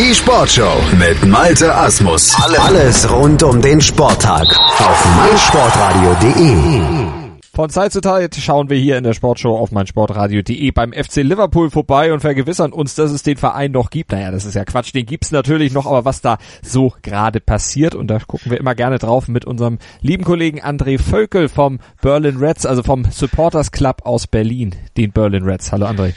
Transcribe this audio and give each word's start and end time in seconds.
Die 0.00 0.14
Sportshow 0.14 0.80
mit 0.98 1.26
Malte 1.26 1.74
Asmus. 1.74 2.34
Alles 2.58 3.10
rund 3.10 3.42
um 3.42 3.60
den 3.60 3.82
Sporttag 3.82 4.46
auf 4.78 5.04
meinsportradio.de. 5.16 7.09
Von 7.52 7.68
Zeit 7.68 7.92
zu 7.92 8.00
Zeit 8.00 8.36
schauen 8.36 8.70
wir 8.70 8.76
hier 8.76 8.96
in 8.96 9.02
der 9.02 9.12
Sportshow 9.12 9.58
auf 9.58 9.72
meinsportradio.de 9.72 10.70
beim 10.70 10.92
FC 10.92 11.16
Liverpool 11.16 11.68
vorbei 11.68 12.12
und 12.12 12.20
vergewissern 12.20 12.72
uns, 12.72 12.94
dass 12.94 13.10
es 13.10 13.24
den 13.24 13.36
Verein 13.36 13.72
noch 13.72 13.90
gibt. 13.90 14.12
Naja, 14.12 14.30
das 14.30 14.44
ist 14.44 14.54
ja 14.54 14.64
Quatsch, 14.64 14.94
den 14.94 15.04
gibt's 15.04 15.32
natürlich 15.32 15.72
noch, 15.72 15.86
aber 15.86 16.04
was 16.04 16.20
da 16.20 16.38
so 16.62 16.92
gerade 17.02 17.40
passiert 17.40 17.96
und 17.96 18.06
da 18.06 18.20
gucken 18.20 18.52
wir 18.52 18.58
immer 18.60 18.76
gerne 18.76 18.98
drauf 18.98 19.26
mit 19.26 19.46
unserem 19.46 19.78
lieben 20.00 20.22
Kollegen 20.22 20.62
André 20.62 21.00
Völkel 21.00 21.48
vom 21.48 21.80
Berlin 22.00 22.36
Reds, 22.36 22.66
also 22.66 22.84
vom 22.84 23.04
Supporters 23.10 23.72
Club 23.72 24.02
aus 24.04 24.28
Berlin, 24.28 24.76
den 24.96 25.10
Berlin 25.10 25.42
Reds. 25.42 25.72
Hallo 25.72 25.86
André. 25.86 26.14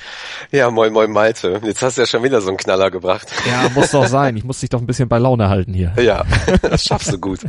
Ja, 0.52 0.70
moin 0.70 0.94
moin 0.94 1.12
Malte. 1.12 1.60
Jetzt 1.64 1.82
hast 1.82 1.98
du 1.98 2.04
ja 2.04 2.06
schon 2.06 2.22
wieder 2.22 2.42
so 2.42 2.50
einen 2.50 2.58
Knaller 2.58 2.92
gebracht. 2.92 3.28
Ja, 3.48 3.70
muss 3.74 3.90
doch 3.90 4.06
sein. 4.06 4.38
Ich 4.38 4.44
muss 4.44 4.60
dich 4.60 4.70
doch 4.70 4.80
ein 4.80 4.86
bisschen 4.86 5.10
bei 5.10 5.18
Laune 5.18 5.50
halten 5.50 5.74
hier. 5.74 5.94
Ja, 6.00 6.26
das 6.62 6.84
schaffst 6.86 7.12
du 7.12 7.18
gut. 7.18 7.40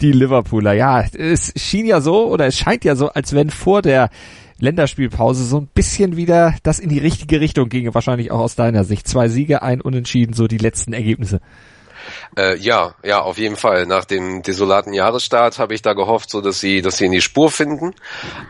Die 0.00 0.12
Liverpooler, 0.12 0.72
ja, 0.72 1.02
es 1.02 1.52
schien 1.54 1.84
ja 1.84 2.00
so 2.00 2.28
oder 2.28 2.46
es 2.46 2.56
scheint 2.56 2.82
ja 2.84 2.96
so, 2.96 3.10
als 3.10 3.25
wenn 3.34 3.50
vor 3.50 3.82
der 3.82 4.10
Länderspielpause 4.58 5.44
so 5.44 5.58
ein 5.58 5.66
bisschen 5.66 6.16
wieder 6.16 6.54
das 6.62 6.78
in 6.78 6.88
die 6.88 6.98
richtige 6.98 7.40
Richtung 7.40 7.68
ginge, 7.68 7.94
wahrscheinlich 7.94 8.30
auch 8.30 8.40
aus 8.40 8.54
deiner 8.54 8.84
Sicht. 8.84 9.06
Zwei 9.06 9.28
Siege, 9.28 9.62
ein 9.62 9.80
Unentschieden, 9.80 10.32
so 10.32 10.46
die 10.46 10.58
letzten 10.58 10.92
Ergebnisse. 10.92 11.40
Äh, 12.36 12.56
ja, 12.58 12.94
ja, 13.04 13.20
auf 13.22 13.38
jeden 13.38 13.56
Fall. 13.56 13.86
Nach 13.86 14.04
dem 14.04 14.42
desolaten 14.42 14.92
Jahresstart 14.92 15.58
habe 15.58 15.74
ich 15.74 15.82
da 15.82 15.92
gehofft, 15.92 16.30
so 16.30 16.40
dass 16.40 16.60
sie, 16.60 16.82
dass 16.82 16.98
sie 16.98 17.06
in 17.06 17.12
die 17.12 17.20
Spur 17.20 17.50
finden, 17.50 17.94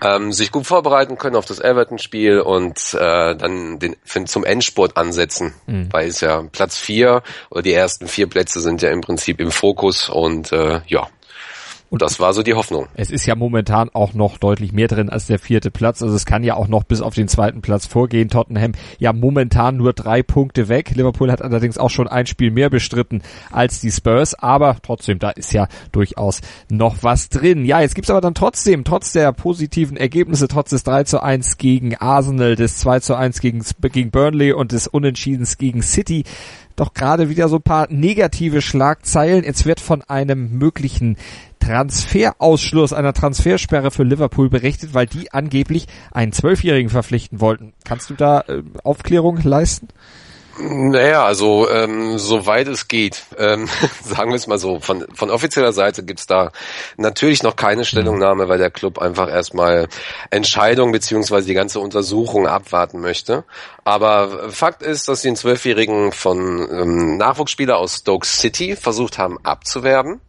ähm, 0.02 0.32
sich 0.32 0.52
gut 0.52 0.66
vorbereiten 0.66 1.18
können 1.18 1.36
auf 1.36 1.46
das 1.46 1.60
Everton-Spiel 1.60 2.40
und 2.40 2.94
äh, 2.94 3.34
dann 3.36 3.78
den 3.78 3.96
zum 4.26 4.44
Endspurt 4.44 4.96
ansetzen, 4.96 5.54
mhm. 5.66 5.88
weil 5.90 6.08
es 6.08 6.20
ja 6.20 6.42
Platz 6.52 6.78
vier 6.78 7.22
oder 7.50 7.62
die 7.62 7.72
ersten 7.72 8.08
vier 8.08 8.28
Plätze 8.28 8.60
sind 8.60 8.82
ja 8.82 8.90
im 8.90 9.00
Prinzip 9.00 9.40
im 9.40 9.50
Fokus 9.50 10.08
und 10.08 10.52
äh, 10.52 10.80
ja, 10.86 11.08
und 11.88 12.02
das 12.02 12.18
war 12.18 12.34
so 12.34 12.42
die 12.42 12.54
Hoffnung. 12.54 12.86
Es 12.94 13.10
ist 13.10 13.26
ja 13.26 13.36
momentan 13.36 13.90
auch 13.92 14.12
noch 14.12 14.38
deutlich 14.38 14.72
mehr 14.72 14.88
drin 14.88 15.08
als 15.08 15.26
der 15.26 15.38
vierte 15.38 15.70
Platz. 15.70 16.02
Also 16.02 16.16
es 16.16 16.26
kann 16.26 16.42
ja 16.42 16.56
auch 16.56 16.66
noch 16.66 16.82
bis 16.82 17.00
auf 17.00 17.14
den 17.14 17.28
zweiten 17.28 17.62
Platz 17.62 17.86
vorgehen. 17.86 18.28
Tottenham 18.28 18.72
ja 18.98 19.12
momentan 19.12 19.76
nur 19.76 19.92
drei 19.92 20.24
Punkte 20.24 20.68
weg. 20.68 20.90
Liverpool 20.96 21.30
hat 21.30 21.42
allerdings 21.42 21.78
auch 21.78 21.90
schon 21.90 22.08
ein 22.08 22.26
Spiel 22.26 22.50
mehr 22.50 22.70
bestritten 22.70 23.22
als 23.52 23.80
die 23.80 23.92
Spurs. 23.92 24.34
Aber 24.34 24.76
trotzdem, 24.82 25.20
da 25.20 25.30
ist 25.30 25.52
ja 25.52 25.68
durchaus 25.92 26.40
noch 26.68 27.02
was 27.02 27.28
drin. 27.28 27.64
Ja, 27.64 27.80
jetzt 27.80 27.94
gibt's 27.94 28.10
aber 28.10 28.20
dann 28.20 28.34
trotzdem, 28.34 28.82
trotz 28.82 29.12
der 29.12 29.32
positiven 29.32 29.96
Ergebnisse, 29.96 30.48
trotz 30.48 30.70
des 30.70 30.82
3 30.82 31.04
zu 31.04 31.22
1 31.22 31.56
gegen 31.56 31.96
Arsenal, 31.96 32.56
des 32.56 32.78
2 32.78 33.00
zu 33.00 33.14
1 33.14 33.40
gegen, 33.40 33.62
gegen 33.92 34.10
Burnley 34.10 34.52
und 34.52 34.72
des 34.72 34.88
Unentschiedens 34.88 35.56
gegen 35.56 35.82
City, 35.82 36.24
doch 36.76 36.94
gerade 36.94 37.28
wieder 37.28 37.48
so 37.48 37.56
ein 37.56 37.62
paar 37.62 37.88
negative 37.90 38.62
Schlagzeilen. 38.62 39.44
Jetzt 39.44 39.64
wird 39.66 39.80
von 39.80 40.02
einem 40.02 40.58
möglichen 40.58 41.16
Transferausschluss, 41.58 42.92
einer 42.92 43.12
Transfersperre 43.12 43.90
für 43.90 44.04
Liverpool 44.04 44.48
berichtet, 44.48 44.94
weil 44.94 45.06
die 45.06 45.32
angeblich 45.32 45.86
einen 46.12 46.32
Zwölfjährigen 46.32 46.90
verpflichten 46.90 47.40
wollten. 47.40 47.72
Kannst 47.84 48.10
du 48.10 48.14
da 48.14 48.42
äh, 48.42 48.62
Aufklärung 48.84 49.40
leisten? 49.42 49.88
Naja, 50.58 51.24
also 51.24 51.68
ähm, 51.68 52.18
soweit 52.18 52.66
es 52.68 52.88
geht, 52.88 53.24
ähm, 53.36 53.68
sagen 54.02 54.30
wir 54.30 54.36
es 54.36 54.46
mal 54.46 54.58
so, 54.58 54.80
von, 54.80 55.06
von 55.14 55.30
offizieller 55.30 55.72
Seite 55.72 56.02
gibt's 56.02 56.26
da 56.26 56.50
natürlich 56.96 57.42
noch 57.42 57.56
keine 57.56 57.84
Stellungnahme, 57.84 58.48
weil 58.48 58.58
der 58.58 58.70
Club 58.70 58.98
einfach 58.98 59.28
erstmal 59.28 59.88
Entscheidung 60.30 60.92
beziehungsweise 60.92 61.46
die 61.46 61.54
ganze 61.54 61.80
Untersuchung 61.80 62.46
abwarten 62.46 63.00
möchte. 63.00 63.44
Aber 63.84 64.50
Fakt 64.50 64.82
ist, 64.82 65.08
dass 65.08 65.22
sie 65.22 65.28
einen 65.28 65.36
Zwölfjährigen 65.36 66.12
von 66.12 66.66
ähm, 66.70 67.16
Nachwuchsspieler 67.18 67.76
aus 67.76 67.96
Stoke 67.96 68.26
City 68.26 68.76
versucht 68.76 69.18
haben 69.18 69.38
abzuwerben 69.42 70.20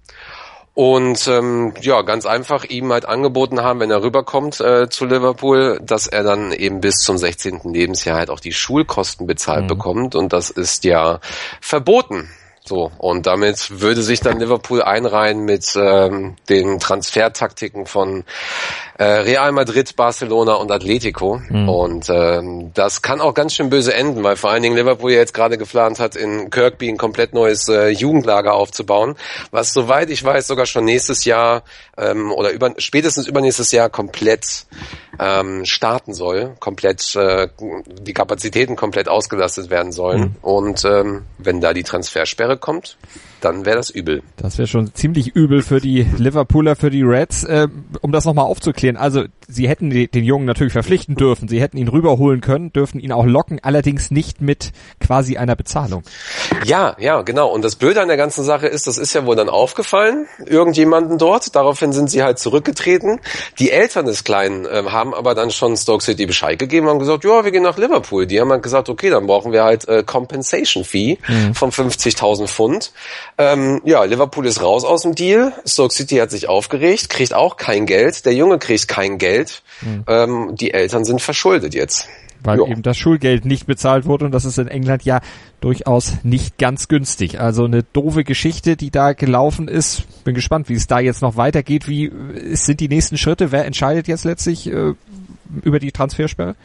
und 0.78 1.28
ähm, 1.28 1.74
ja, 1.82 2.04
ganz 2.04 2.28
einfach 2.28 2.64
ihm 2.64 2.94
halt 2.94 3.08
angeboten 3.08 3.64
haben, 3.64 3.80
wenn 3.80 3.90
er 3.90 4.04
rüberkommt 4.04 4.62
äh, 4.62 4.88
zu 4.88 5.06
Liverpool, 5.06 5.80
dass 5.82 6.06
er 6.06 6.22
dann 6.22 6.52
eben 6.52 6.82
bis 6.82 6.98
zum 6.98 7.18
16. 7.18 7.62
Lebensjahr 7.64 8.20
halt 8.20 8.30
auch 8.30 8.40
die 8.40 8.52
Schulkosten 8.52 9.26
bezahlt 9.26 9.64
mhm. 9.64 9.70
bekommt. 9.70 10.14
Und 10.14 10.34
das 10.34 10.52
ist 10.52 10.84
ja 10.84 11.20
verboten. 11.62 12.30
So, 12.64 12.92
und 13.00 13.26
damit 13.26 13.82
würde 13.82 14.04
sich 14.04 14.20
dann 14.20 14.40
Liverpool 14.40 14.84
einreihen 14.84 15.46
mit 15.46 15.66
ähm, 15.76 16.36
den 16.48 16.78
Transfertaktiken 16.78 17.88
von 17.88 18.24
äh, 18.98 19.04
Real 19.04 19.52
Madrid, 19.52 19.96
Barcelona 19.96 20.54
und 20.54 20.72
Atletico. 20.72 21.42
Mhm. 21.50 21.70
Und 21.70 22.10
ähm, 22.10 22.72
das 22.74 23.02
kann 23.02 23.22
auch 23.22 23.34
ganz 23.34 23.54
schön 23.54 23.70
böse 23.70 23.94
enden, 23.94 24.24
weil 24.24 24.36
vor 24.36 24.52
allen 24.52 24.64
Dingen 24.64 24.76
Liverpool 24.76 25.12
jetzt 25.12 25.34
gerade 25.34 25.58
geplant 25.58 26.00
hat, 26.00 26.16
in 26.16 26.50
Kirkby 26.50 26.90
ein 26.90 26.98
komplett 26.98 27.34
neues 27.34 27.68
äh, 27.70 27.90
Jugendlager 27.90 28.54
aufzubauen, 28.54 29.16
was 29.52 29.74
soweit 29.74 30.10
ich 30.10 30.24
weiß 30.24 30.48
sogar 30.48 30.66
schon 30.66 30.86
nächstes 30.86 31.26
Jahr 31.26 31.64
ähm, 31.98 32.32
oder 32.32 32.52
über, 32.52 32.74
spätestens 32.78 33.28
übernächstes 33.28 33.72
Jahr 33.72 33.90
komplett 33.90 34.66
ähm, 35.20 35.66
starten 35.66 36.14
soll, 36.14 36.56
komplett 36.60 37.16
äh, 37.16 37.48
die 38.02 38.14
Kapazitäten 38.14 38.76
komplett 38.76 39.10
ausgelastet 39.10 39.70
werden 39.70 39.92
sollen. 39.92 40.22
Mhm. 40.22 40.36
Und 40.42 40.86
ähm, 40.86 41.24
wenn 41.38 41.62
da 41.62 41.74
die 41.74 41.84
Transfersperre 41.84 42.58
kommt, 42.58 42.98
dann 43.42 43.66
wäre 43.66 43.78
das 43.78 43.90
übel. 43.90 44.24
Das 44.38 44.58
wäre 44.58 44.68
schon 44.68 44.94
ziemlich 44.94 45.36
übel 45.36 45.62
für 45.62 45.80
die 45.80 46.04
Liverpooler, 46.18 46.76
für 46.76 46.90
die 46.90 47.04
Reds. 47.04 47.44
Äh, 47.44 47.68
um 48.02 48.12
das 48.12 48.26
nochmal 48.26 48.46
aufzuklären, 48.46 48.87
also 48.96 49.26
sie 49.48 49.68
hätten 49.68 49.90
den 49.90 50.24
Jungen 50.24 50.46
natürlich 50.46 50.74
verpflichten 50.74 51.16
dürfen, 51.16 51.48
sie 51.48 51.60
hätten 51.60 51.78
ihn 51.78 51.88
rüberholen 51.88 52.42
können, 52.42 52.72
dürfen 52.72 53.00
ihn 53.00 53.12
auch 53.12 53.26
locken, 53.26 53.60
allerdings 53.62 54.12
nicht 54.12 54.42
mit 54.42 54.72
quasi 55.00 55.38
einer 55.38 55.56
Bezahlung. 55.56 56.04
Ja, 56.66 56.96
ja, 57.00 57.22
genau. 57.22 57.50
Und 57.50 57.64
das 57.64 57.76
Blöde 57.76 58.02
an 58.02 58.08
der 58.08 58.18
ganzen 58.18 58.44
Sache 58.44 58.68
ist, 58.68 58.88
das 58.88 58.98
ist 58.98 59.14
ja 59.14 59.26
wohl 59.26 59.36
dann 59.36 59.50
aufgefallen, 59.50 60.28
irgendjemanden 60.46 61.18
dort. 61.18 61.56
Daraufhin 61.56 61.92
sind 61.94 62.10
sie 62.10 62.24
halt 62.24 62.40
zurückgetreten. 62.40 63.20
Die 63.60 63.72
Eltern 63.72 64.06
des 64.06 64.24
Kleinen 64.24 64.66
äh, 64.66 64.84
haben 64.90 65.14
aber 65.14 65.36
dann 65.36 65.52
schon 65.52 65.76
Stoke 65.76 66.04
City 66.04 66.26
Bescheid 66.26 66.60
gegeben 66.60 66.88
und 66.88 67.00
gesagt, 67.00 67.24
ja, 67.24 67.44
wir 67.44 67.52
gehen 67.52 67.64
nach 67.64 67.78
Liverpool. 67.78 68.28
Die 68.28 68.40
haben 68.40 68.52
halt 68.52 68.64
gesagt, 68.64 68.90
okay, 68.90 69.10
dann 69.10 69.28
brauchen 69.28 69.52
wir 69.52 69.64
halt 69.64 69.88
äh, 69.88 70.04
Compensation 70.04 70.84
Fee 70.84 71.18
mhm. 71.28 71.56
von 71.56 71.72
50.000 71.72 72.48
Pfund. 72.48 72.92
Ähm, 73.38 73.82
ja, 73.86 74.04
Liverpool 74.04 74.46
ist 74.46 74.62
raus 74.62 74.84
aus 74.84 75.02
dem 75.04 75.16
Deal. 75.16 75.54
Stoke 75.66 75.94
City 75.94 76.18
hat 76.18 76.32
sich 76.32 76.48
aufgeregt, 76.50 77.10
kriegt 77.10 77.34
auch 77.34 77.58
kein 77.58 77.86
Geld. 77.86 78.26
Der 78.26 78.34
Junge 78.34 78.60
kriegt 78.60 78.77
kein 78.86 79.18
Geld. 79.18 79.64
Mhm. 79.82 80.04
Ähm, 80.08 80.56
die 80.56 80.74
Eltern 80.74 81.04
sind 81.06 81.22
verschuldet 81.22 81.74
jetzt. 81.74 82.08
Weil 82.44 82.60
jo. 82.60 82.68
eben 82.68 82.84
das 82.84 82.98
Schulgeld 82.98 83.46
nicht 83.46 83.66
bezahlt 83.66 84.06
wurde 84.06 84.26
und 84.26 84.32
das 84.32 84.46
ist 84.46 84.60
in 84.60 84.68
England 84.68 85.04
ja 85.04 85.22
durchaus 85.60 86.14
nicht 86.24 86.58
ganz 86.58 86.88
günstig. 86.88 87.40
Also 87.40 87.66
eine 87.66 87.84
doofe 87.84 88.24
Geschichte, 88.24 88.78
die 88.78 88.92
da 88.92 89.14
gelaufen 89.14 89.68
ist. 89.68 90.04
Bin 90.24 90.36
gespannt, 90.36 90.70
wie 90.70 90.76
es 90.76 90.88
da 90.88 91.00
jetzt 91.00 91.22
noch 91.22 91.36
weitergeht. 91.36 91.88
Wie 91.88 92.12
sind 92.54 92.80
die 92.80 92.90
nächsten 92.90 93.18
Schritte? 93.18 93.52
Wer 93.52 93.66
entscheidet 93.66 94.08
jetzt 94.08 94.24
letztlich 94.24 94.72
äh, 94.72 94.94
über 95.64 95.80
die 95.80 95.92
Transfersperre? 95.92 96.56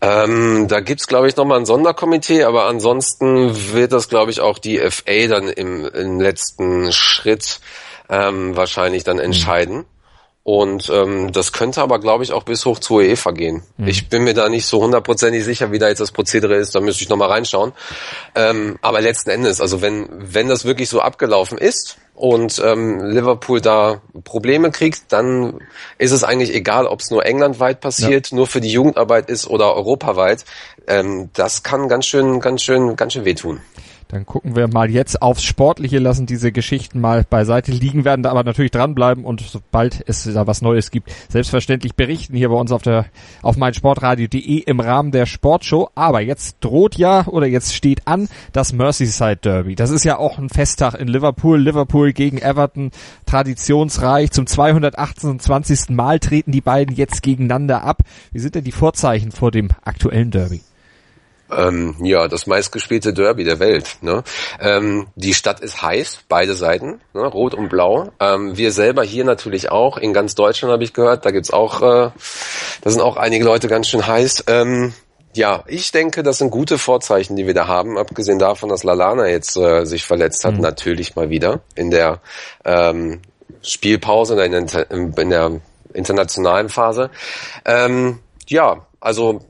Ähm, 0.00 0.68
da 0.68 0.80
gibt's 0.80 1.08
glaube 1.08 1.28
ich, 1.28 1.36
nochmal 1.36 1.58
ein 1.58 1.66
Sonderkomitee, 1.66 2.44
aber 2.44 2.66
ansonsten 2.66 3.72
wird 3.72 3.92
das, 3.92 4.08
glaube 4.08 4.30
ich, 4.30 4.40
auch 4.40 4.58
die 4.58 4.78
FA 4.78 5.26
dann 5.28 5.48
im, 5.48 5.86
im 5.86 6.20
letzten 6.20 6.92
Schritt 6.92 7.60
ähm, 8.08 8.56
wahrscheinlich 8.56 9.02
dann 9.04 9.18
entscheiden. 9.18 9.86
Und 10.48 10.88
ähm, 10.88 11.30
das 11.30 11.52
könnte 11.52 11.82
aber, 11.82 11.98
glaube 11.98 12.24
ich, 12.24 12.32
auch 12.32 12.42
bis 12.42 12.64
hoch 12.64 12.78
zur 12.78 13.00
UEFA 13.00 13.32
gehen. 13.32 13.64
Mhm. 13.76 13.86
Ich 13.86 14.08
bin 14.08 14.24
mir 14.24 14.32
da 14.32 14.48
nicht 14.48 14.64
so 14.64 14.80
hundertprozentig 14.80 15.44
sicher, 15.44 15.72
wie 15.72 15.78
da 15.78 15.88
jetzt 15.88 15.98
das 15.98 16.10
Prozedere 16.10 16.54
ist. 16.54 16.74
Da 16.74 16.80
müsste 16.80 17.04
ich 17.04 17.10
nochmal 17.10 17.28
reinschauen. 17.28 17.74
Ähm, 18.34 18.78
aber 18.80 19.02
letzten 19.02 19.28
Endes, 19.28 19.60
also 19.60 19.82
wenn, 19.82 20.08
wenn 20.10 20.48
das 20.48 20.64
wirklich 20.64 20.88
so 20.88 21.02
abgelaufen 21.02 21.58
ist 21.58 21.98
und 22.14 22.62
ähm, 22.64 23.10
Liverpool 23.10 23.60
da 23.60 24.00
Probleme 24.24 24.70
kriegt, 24.70 25.12
dann 25.12 25.58
ist 25.98 26.12
es 26.12 26.24
eigentlich 26.24 26.54
egal, 26.54 26.86
ob 26.86 27.00
es 27.00 27.10
nur 27.10 27.26
englandweit 27.26 27.82
passiert, 27.82 28.30
ja. 28.30 28.36
nur 28.38 28.46
für 28.46 28.62
die 28.62 28.72
Jugendarbeit 28.72 29.28
ist 29.28 29.48
oder 29.48 29.76
europaweit. 29.76 30.46
Ähm, 30.86 31.28
das 31.34 31.62
kann 31.62 31.90
ganz 31.90 32.06
schön, 32.06 32.40
ganz 32.40 32.62
schön, 32.62 32.96
ganz 32.96 33.12
schön 33.12 33.26
wehtun. 33.26 33.60
Dann 34.08 34.24
gucken 34.24 34.56
wir 34.56 34.68
mal 34.68 34.90
jetzt 34.90 35.20
aufs 35.20 35.42
Sportliche, 35.42 35.98
lassen 35.98 36.24
diese 36.24 36.50
Geschichten 36.50 36.98
mal 36.98 37.24
beiseite 37.28 37.72
liegen, 37.72 38.06
werden 38.06 38.22
da 38.22 38.30
aber 38.30 38.42
natürlich 38.42 38.70
dranbleiben 38.70 39.24
und 39.24 39.42
sobald 39.42 40.02
es 40.06 40.24
da 40.24 40.46
was 40.46 40.62
Neues 40.62 40.90
gibt, 40.90 41.12
selbstverständlich 41.28 41.94
berichten 41.94 42.34
hier 42.34 42.48
bei 42.48 42.54
uns 42.54 42.72
auf 42.72 42.80
der 42.80 43.04
auf 43.42 43.58
meinsportradio.de 43.58 44.58
im 44.60 44.80
Rahmen 44.80 45.10
der 45.12 45.26
Sportshow. 45.26 45.90
Aber 45.94 46.20
jetzt 46.20 46.56
droht 46.60 46.96
ja 46.96 47.26
oder 47.26 47.46
jetzt 47.46 47.74
steht 47.74 48.06
an 48.06 48.28
das 48.52 48.72
Merseyside 48.72 49.36
Derby. 49.36 49.74
Das 49.74 49.90
ist 49.90 50.04
ja 50.04 50.16
auch 50.16 50.38
ein 50.38 50.48
Festtag 50.48 50.94
in 50.94 51.08
Liverpool. 51.08 51.60
Liverpool 51.60 52.14
gegen 52.14 52.38
Everton, 52.38 52.90
traditionsreich. 53.26 54.30
Zum 54.30 54.46
228. 54.46 55.90
Mal 55.90 56.18
treten 56.18 56.52
die 56.52 56.62
beiden 56.62 56.96
jetzt 56.96 57.22
gegeneinander 57.22 57.84
ab. 57.84 58.02
Wie 58.32 58.38
sind 58.38 58.54
denn 58.54 58.64
die 58.64 58.72
Vorzeichen 58.72 59.32
vor 59.32 59.50
dem 59.50 59.68
aktuellen 59.84 60.30
Derby? 60.30 60.62
Ähm, 61.50 61.96
ja, 62.02 62.28
das 62.28 62.46
meistgespielte 62.46 63.12
Derby 63.12 63.44
der 63.44 63.58
Welt. 63.58 63.98
Ne? 64.00 64.22
Ähm, 64.60 65.08
die 65.14 65.34
Stadt 65.34 65.60
ist 65.60 65.82
heiß, 65.82 66.20
beide 66.28 66.54
Seiten, 66.54 67.00
ne? 67.14 67.26
rot 67.26 67.54
und 67.54 67.68
blau. 67.68 68.10
Ähm, 68.20 68.56
wir 68.56 68.72
selber 68.72 69.02
hier 69.02 69.24
natürlich 69.24 69.70
auch, 69.70 69.96
in 69.96 70.12
ganz 70.12 70.34
Deutschland 70.34 70.72
habe 70.72 70.84
ich 70.84 70.92
gehört, 70.92 71.24
da 71.24 71.30
gibt's 71.30 71.50
auch, 71.50 71.80
äh, 71.82 72.10
da 72.82 72.90
sind 72.90 73.00
auch 73.00 73.16
einige 73.16 73.44
Leute 73.44 73.68
ganz 73.68 73.88
schön 73.88 74.06
heiß. 74.06 74.44
Ähm, 74.46 74.92
Ja, 75.34 75.62
ich 75.66 75.92
denke, 75.92 76.22
das 76.22 76.38
sind 76.38 76.50
gute 76.50 76.78
Vorzeichen, 76.78 77.36
die 77.36 77.46
wir 77.46 77.54
da 77.54 77.66
haben, 77.66 77.98
abgesehen 77.98 78.38
davon, 78.38 78.70
dass 78.70 78.82
Lalana 78.82 79.28
jetzt 79.28 79.56
äh, 79.56 79.84
sich 79.84 80.04
verletzt 80.04 80.44
hat, 80.44 80.54
mhm. 80.54 80.62
natürlich 80.62 81.16
mal 81.16 81.28
wieder 81.28 81.60
in 81.74 81.90
der 81.90 82.20
ähm, 82.64 83.20
Spielpause, 83.62 84.42
in 84.42 84.52
der, 84.52 84.90
in 84.90 85.30
der 85.30 85.60
internationalen 85.92 86.68
Phase. 86.68 87.10
Ähm, 87.64 88.20
ja, 88.48 88.86
also 89.00 89.40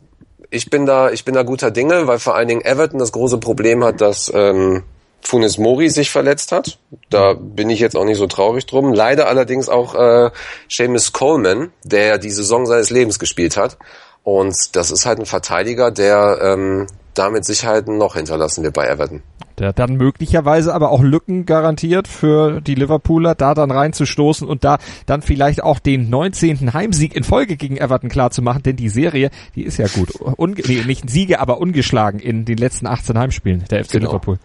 ich 0.50 0.70
bin 0.70 0.86
da, 0.86 1.10
ich 1.10 1.24
bin 1.24 1.34
da 1.34 1.42
guter 1.42 1.70
Dinge, 1.70 2.06
weil 2.06 2.18
vor 2.18 2.34
allen 2.34 2.48
Dingen 2.48 2.64
Everton 2.64 2.98
das 2.98 3.12
große 3.12 3.38
Problem 3.38 3.84
hat, 3.84 4.00
dass 4.00 4.30
ähm, 4.34 4.82
Funes 5.20 5.58
Mori 5.58 5.90
sich 5.90 6.10
verletzt 6.10 6.52
hat. 6.52 6.78
Da 7.10 7.34
bin 7.34 7.70
ich 7.70 7.80
jetzt 7.80 7.96
auch 7.96 8.04
nicht 8.04 8.18
so 8.18 8.26
traurig 8.26 8.66
drum. 8.66 8.92
Leider 8.92 9.28
allerdings 9.28 9.68
auch 9.68 9.94
äh, 9.94 10.30
Seamus 10.70 11.12
Coleman, 11.12 11.72
der 11.84 12.18
die 12.18 12.30
Saison 12.30 12.66
seines 12.66 12.90
Lebens 12.90 13.18
gespielt 13.18 13.56
hat. 13.56 13.76
Und 14.22 14.76
das 14.76 14.90
ist 14.90 15.06
halt 15.06 15.18
ein 15.18 15.26
Verteidiger, 15.26 15.90
der 15.90 16.38
ähm, 16.42 16.86
damit 17.18 17.44
Sicherheit 17.44 17.88
noch 17.88 18.14
hinterlassen 18.14 18.64
wird 18.64 18.74
bei 18.74 18.86
Everton. 18.86 19.22
Der 19.58 19.72
dann 19.72 19.96
möglicherweise 19.96 20.72
aber 20.72 20.90
auch 20.90 21.02
Lücken 21.02 21.44
garantiert 21.44 22.06
für 22.06 22.60
die 22.60 22.76
Liverpooler, 22.76 23.34
da 23.34 23.54
dann 23.54 23.70
reinzustoßen 23.70 24.46
und 24.46 24.62
da 24.62 24.78
dann 25.06 25.22
vielleicht 25.22 25.62
auch 25.62 25.80
den 25.80 26.08
19. 26.10 26.72
Heimsieg 26.74 27.16
in 27.16 27.24
Folge 27.24 27.56
gegen 27.56 27.76
Everton 27.76 28.08
klar 28.08 28.30
zu 28.30 28.40
machen, 28.40 28.62
denn 28.62 28.76
die 28.76 28.88
Serie, 28.88 29.30
die 29.56 29.64
ist 29.64 29.78
ja 29.78 29.88
gut. 29.88 30.12
Unge 30.20 30.62
nee, 30.66 30.84
nicht 30.86 31.10
Siege, 31.10 31.40
aber 31.40 31.58
ungeschlagen 31.58 32.20
in 32.20 32.44
den 32.44 32.58
letzten 32.58 32.86
18 32.86 33.18
Heimspielen 33.18 33.64
der 33.70 33.84
FC 33.84 33.92
genau. 33.92 34.06
Liverpool. 34.06 34.38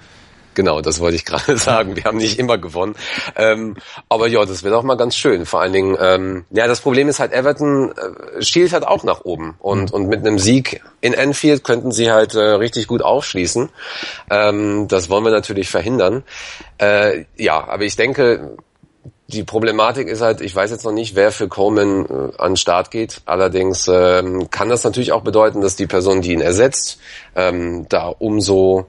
Genau, 0.53 0.81
das 0.81 0.99
wollte 0.99 1.15
ich 1.15 1.25
gerade 1.25 1.57
sagen. 1.57 1.95
Wir 1.95 2.03
haben 2.03 2.17
nicht 2.17 2.39
immer 2.39 2.57
gewonnen. 2.57 2.95
Ähm, 3.35 3.75
aber 4.09 4.27
ja, 4.27 4.45
das 4.45 4.63
wird 4.63 4.73
auch 4.73 4.83
mal 4.83 4.97
ganz 4.97 5.15
schön. 5.15 5.45
Vor 5.45 5.61
allen 5.61 5.73
Dingen, 5.73 5.97
ähm, 5.99 6.45
ja, 6.51 6.67
das 6.67 6.81
Problem 6.81 7.07
ist 7.07 7.19
halt, 7.19 7.33
Everton 7.33 7.91
äh, 7.91 8.41
schielt 8.41 8.73
halt 8.73 8.85
auch 8.85 9.03
nach 9.03 9.21
oben. 9.25 9.55
Und, 9.59 9.91
mhm. 9.91 9.95
und 9.95 10.07
mit 10.07 10.19
einem 10.19 10.39
Sieg 10.39 10.81
in 11.01 11.13
Enfield 11.13 11.63
könnten 11.63 11.91
sie 11.91 12.11
halt 12.11 12.35
äh, 12.35 12.39
richtig 12.39 12.87
gut 12.87 13.01
aufschließen. 13.01 13.69
Ähm, 14.29 14.87
das 14.87 15.09
wollen 15.09 15.23
wir 15.23 15.31
natürlich 15.31 15.69
verhindern. 15.69 16.23
Äh, 16.77 17.25
ja, 17.37 17.67
aber 17.67 17.83
ich 17.83 17.95
denke, 17.95 18.57
die 19.27 19.43
Problematik 19.43 20.07
ist 20.07 20.21
halt, 20.21 20.41
ich 20.41 20.55
weiß 20.55 20.71
jetzt 20.71 20.85
noch 20.85 20.91
nicht, 20.91 21.15
wer 21.15 21.31
für 21.31 21.47
Coleman 21.47 22.05
äh, 22.05 22.41
an 22.41 22.51
den 22.51 22.57
Start 22.57 22.91
geht. 22.91 23.21
Allerdings 23.25 23.87
ähm, 23.91 24.49
kann 24.49 24.69
das 24.69 24.83
natürlich 24.83 25.11
auch 25.11 25.23
bedeuten, 25.23 25.61
dass 25.61 25.75
die 25.75 25.87
Person, 25.87 26.21
die 26.21 26.33
ihn 26.33 26.41
ersetzt, 26.41 26.99
ähm, 27.35 27.87
da 27.89 28.07
umso 28.07 28.87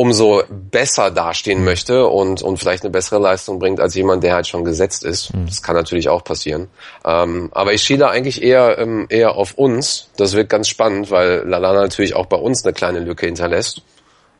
umso 0.00 0.42
besser 0.48 1.10
dastehen 1.10 1.62
möchte 1.62 2.06
und, 2.06 2.40
und 2.40 2.56
vielleicht 2.56 2.84
eine 2.84 2.90
bessere 2.90 3.20
Leistung 3.20 3.58
bringt 3.58 3.80
als 3.80 3.94
jemand, 3.94 4.24
der 4.24 4.32
halt 4.32 4.46
schon 4.46 4.64
gesetzt 4.64 5.04
ist. 5.04 5.34
Mhm. 5.34 5.44
Das 5.44 5.62
kann 5.62 5.76
natürlich 5.76 6.08
auch 6.08 6.24
passieren. 6.24 6.68
Ähm, 7.04 7.50
aber 7.52 7.74
ich 7.74 7.82
schiele 7.82 8.08
eigentlich 8.08 8.42
eher, 8.42 8.78
ähm, 8.78 9.04
eher 9.10 9.34
auf 9.34 9.58
uns. 9.58 10.08
Das 10.16 10.32
wird 10.32 10.48
ganz 10.48 10.68
spannend, 10.68 11.10
weil 11.10 11.46
Lalana 11.46 11.82
natürlich 11.82 12.14
auch 12.14 12.24
bei 12.24 12.38
uns 12.38 12.64
eine 12.64 12.72
kleine 12.72 13.00
Lücke 13.00 13.26
hinterlässt. 13.26 13.82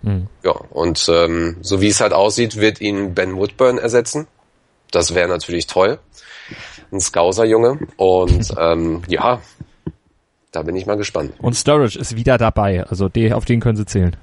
Mhm. 0.01 0.29
Ja, 0.43 0.53
und 0.53 1.07
ähm, 1.13 1.59
so 1.61 1.83
wie 1.83 1.89
es 1.89 2.01
halt 2.01 2.15
aussieht, 2.15 2.57
wird 2.57 2.81
ihn 2.81 3.13
Ben 3.13 3.37
Woodburn 3.37 3.77
ersetzen. 3.77 4.29
Das 4.93 5.15
wäre 5.15 5.29
natürlich 5.29 5.67
toll. 5.67 5.99
Ein 6.91 7.03
Scouser-Junge. 7.03 7.81
Und 7.99 8.55
ähm, 8.59 9.03
ja, 9.09 9.43
da 10.53 10.63
bin 10.63 10.75
ich 10.75 10.87
mal 10.87 10.97
gespannt. 10.97 11.35
Und 11.43 11.53
Storage 11.53 11.99
ist 11.99 12.17
wieder 12.17 12.39
dabei. 12.39 12.83
Also 12.89 13.11
die, 13.11 13.35
auf 13.35 13.45
den 13.45 13.61
können 13.61 13.77
sie 13.77 13.85
zählen. 13.85 14.17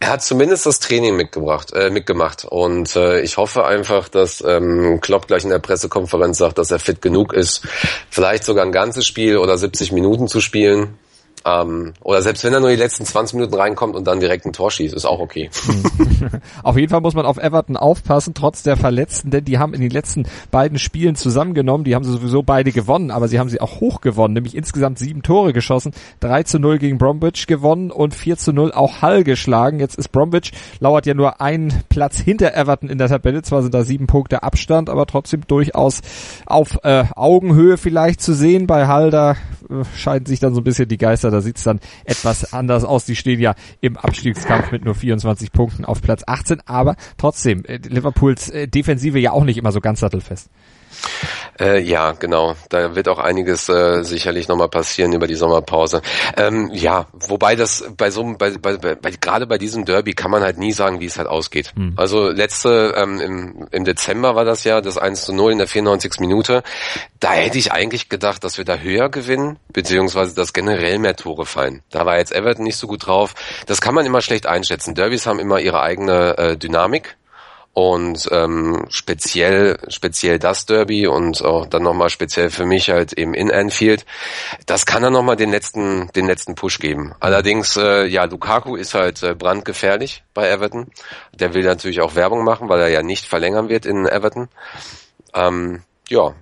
Er 0.00 0.10
hat 0.10 0.22
zumindest 0.22 0.66
das 0.66 0.80
Training 0.80 1.16
mitgebracht, 1.16 1.72
äh, 1.72 1.90
mitgemacht 1.90 2.44
und 2.44 2.94
äh, 2.96 3.20
ich 3.20 3.36
hoffe 3.36 3.64
einfach, 3.64 4.08
dass 4.08 4.42
ähm, 4.46 5.00
Klopp 5.00 5.28
gleich 5.28 5.44
in 5.44 5.50
der 5.50 5.60
Pressekonferenz 5.60 6.38
sagt, 6.38 6.58
dass 6.58 6.70
er 6.70 6.78
fit 6.78 7.00
genug 7.00 7.32
ist, 7.32 7.62
vielleicht 8.10 8.44
sogar 8.44 8.64
ein 8.64 8.72
ganzes 8.72 9.06
Spiel 9.06 9.38
oder 9.38 9.56
70 9.56 9.92
Minuten 9.92 10.28
zu 10.28 10.40
spielen. 10.40 10.98
Ähm, 11.46 11.92
oder 12.02 12.22
selbst 12.22 12.42
wenn 12.42 12.54
er 12.54 12.60
nur 12.60 12.70
die 12.70 12.76
letzten 12.76 13.04
20 13.04 13.34
Minuten 13.34 13.54
reinkommt 13.54 13.94
und 13.94 14.06
dann 14.06 14.18
direkt 14.18 14.46
ein 14.46 14.54
Tor 14.54 14.70
schießt, 14.70 14.94
ist 14.94 15.04
auch 15.04 15.18
okay. 15.18 15.50
auf 16.62 16.78
jeden 16.78 16.88
Fall 16.88 17.02
muss 17.02 17.14
man 17.14 17.26
auf 17.26 17.36
Everton 17.36 17.76
aufpassen, 17.76 18.32
trotz 18.32 18.62
der 18.62 18.78
Verletzten, 18.78 19.30
denn 19.30 19.44
die 19.44 19.58
haben 19.58 19.74
in 19.74 19.82
den 19.82 19.90
letzten 19.90 20.26
beiden 20.50 20.78
Spielen 20.78 21.16
zusammengenommen, 21.16 21.84
die 21.84 21.94
haben 21.94 22.04
sie 22.04 22.12
sowieso 22.12 22.42
beide 22.42 22.72
gewonnen, 22.72 23.10
aber 23.10 23.28
sie 23.28 23.38
haben 23.38 23.50
sie 23.50 23.60
auch 23.60 23.80
hoch 23.80 24.00
gewonnen, 24.00 24.32
nämlich 24.32 24.56
insgesamt 24.56 24.98
sieben 24.98 25.22
Tore 25.22 25.52
geschossen, 25.52 25.92
3 26.20 26.44
zu 26.44 26.58
0 26.58 26.78
gegen 26.78 26.96
Bromwich 26.96 27.46
gewonnen 27.46 27.90
und 27.90 28.14
4 28.14 28.38
zu 28.38 28.52
0 28.54 28.72
auch 28.72 29.02
Hull 29.02 29.22
geschlagen. 29.22 29.80
Jetzt 29.80 29.96
ist 29.96 30.08
Bromwich, 30.12 30.52
lauert 30.80 31.04
ja 31.04 31.12
nur 31.12 31.42
ein 31.42 31.82
Platz 31.90 32.18
hinter 32.18 32.54
Everton 32.54 32.88
in 32.88 32.96
der 32.96 33.08
Tabelle, 33.08 33.42
zwar 33.42 33.60
sind 33.60 33.74
da 33.74 33.84
sieben 33.84 34.06
Punkte 34.06 34.42
Abstand, 34.42 34.88
aber 34.88 35.04
trotzdem 35.04 35.42
durchaus 35.46 36.00
auf 36.46 36.78
äh, 36.84 37.04
Augenhöhe 37.14 37.76
vielleicht 37.76 38.22
zu 38.22 38.32
sehen. 38.32 38.66
Bei 38.66 38.88
Hull, 38.88 39.10
da 39.10 39.32
äh, 39.32 39.84
scheiden 39.94 40.24
sich 40.24 40.40
dann 40.40 40.54
so 40.54 40.62
ein 40.62 40.64
bisschen 40.64 40.88
die 40.88 40.96
Geister 40.96 41.33
da 41.34 41.40
sieht's 41.40 41.64
dann 41.64 41.80
etwas 42.04 42.52
anders 42.52 42.84
aus. 42.84 43.04
Die 43.04 43.16
stehen 43.16 43.40
ja 43.40 43.54
im 43.80 43.96
Abstiegskampf 43.96 44.72
mit 44.72 44.84
nur 44.84 44.94
24 44.94 45.52
Punkten 45.52 45.84
auf 45.84 46.00
Platz 46.02 46.22
18, 46.26 46.62
aber 46.66 46.96
trotzdem, 47.18 47.64
äh, 47.64 47.76
Liverpools 47.76 48.50
äh, 48.50 48.68
Defensive 48.68 49.18
ja 49.18 49.32
auch 49.32 49.44
nicht 49.44 49.58
immer 49.58 49.72
so 49.72 49.80
ganz 49.80 50.00
sattelfest. 50.00 50.50
Äh, 51.60 51.80
ja, 51.80 52.12
genau. 52.12 52.56
Da 52.68 52.94
wird 52.94 53.08
auch 53.08 53.18
einiges 53.18 53.68
äh, 53.68 54.02
sicherlich 54.02 54.48
nochmal 54.48 54.68
passieren 54.68 55.12
über 55.12 55.26
die 55.26 55.34
Sommerpause. 55.34 56.02
Ähm, 56.36 56.70
ja, 56.72 57.06
wobei 57.12 57.56
das 57.56 57.84
bei 57.96 58.10
so 58.10 58.34
bei, 58.38 58.50
bei, 58.58 58.76
bei 58.76 59.10
gerade 59.10 59.46
bei 59.46 59.58
diesem 59.58 59.84
Derby 59.84 60.14
kann 60.14 60.30
man 60.30 60.42
halt 60.42 60.58
nie 60.58 60.72
sagen, 60.72 61.00
wie 61.00 61.06
es 61.06 61.18
halt 61.18 61.28
ausgeht. 61.28 61.72
Hm. 61.76 61.94
Also 61.96 62.28
letzte 62.28 62.94
ähm, 62.96 63.20
im, 63.20 63.68
im 63.70 63.84
Dezember 63.84 64.34
war 64.34 64.44
das 64.44 64.64
ja 64.64 64.80
das 64.80 64.98
1 64.98 65.24
zu 65.24 65.32
0 65.32 65.52
in 65.52 65.58
der 65.58 65.68
94. 65.68 66.20
Minute. 66.20 66.62
Da 67.20 67.32
hätte 67.32 67.58
ich 67.58 67.72
eigentlich 67.72 68.08
gedacht, 68.08 68.44
dass 68.44 68.58
wir 68.58 68.64
da 68.64 68.76
höher 68.76 69.08
gewinnen, 69.08 69.58
beziehungsweise 69.72 70.34
dass 70.34 70.52
generell 70.52 70.98
mehr 70.98 71.16
Tore 71.16 71.46
fallen. 71.46 71.82
Da 71.90 72.04
war 72.04 72.18
jetzt 72.18 72.34
Everton 72.34 72.64
nicht 72.64 72.76
so 72.76 72.86
gut 72.86 73.06
drauf. 73.06 73.34
Das 73.66 73.80
kann 73.80 73.94
man 73.94 74.06
immer 74.06 74.20
schlecht 74.20 74.46
einschätzen. 74.46 74.94
Derbys 74.94 75.26
haben 75.26 75.38
immer 75.38 75.60
ihre 75.60 75.80
eigene 75.80 76.36
äh, 76.38 76.56
Dynamik 76.56 77.16
und 77.74 78.28
ähm, 78.30 78.86
speziell 78.88 79.78
speziell 79.88 80.38
das 80.38 80.64
Derby 80.64 81.08
und 81.08 81.44
auch 81.44 81.66
dann 81.66 81.82
nochmal 81.82 82.08
speziell 82.08 82.50
für 82.50 82.64
mich 82.64 82.88
halt 82.88 83.12
eben 83.12 83.34
in 83.34 83.50
Anfield, 83.50 84.06
das 84.66 84.86
kann 84.86 85.02
dann 85.02 85.12
nochmal 85.12 85.36
den 85.36 85.50
letzten 85.50 86.08
den 86.14 86.26
letzten 86.26 86.54
Push 86.54 86.78
geben. 86.78 87.14
Allerdings 87.18 87.76
äh, 87.76 88.06
ja 88.06 88.24
Lukaku 88.24 88.76
ist 88.76 88.94
halt 88.94 89.22
äh, 89.24 89.34
brandgefährlich 89.34 90.22
bei 90.34 90.48
Everton. 90.48 90.86
Der 91.32 91.52
will 91.52 91.64
natürlich 91.64 92.00
auch 92.00 92.14
Werbung 92.14 92.44
machen, 92.44 92.68
weil 92.68 92.80
er 92.80 92.88
ja 92.88 93.02
nicht 93.02 93.26
verlängern 93.26 93.68
wird 93.68 93.86
in 93.86 94.06
Everton. 94.06 94.48
Ähm, 95.34 95.82
ja, 96.08 96.32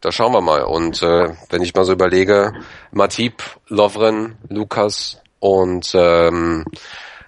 da 0.00 0.10
schauen 0.10 0.32
wir 0.32 0.40
mal. 0.40 0.62
Und 0.62 1.02
äh, 1.02 1.34
wenn 1.50 1.62
ich 1.62 1.74
mal 1.74 1.84
so 1.84 1.92
überlege, 1.92 2.54
Matip, 2.92 3.42
Lovren, 3.68 4.38
Lukas 4.48 5.20
und 5.38 5.90
ähm, 5.94 6.64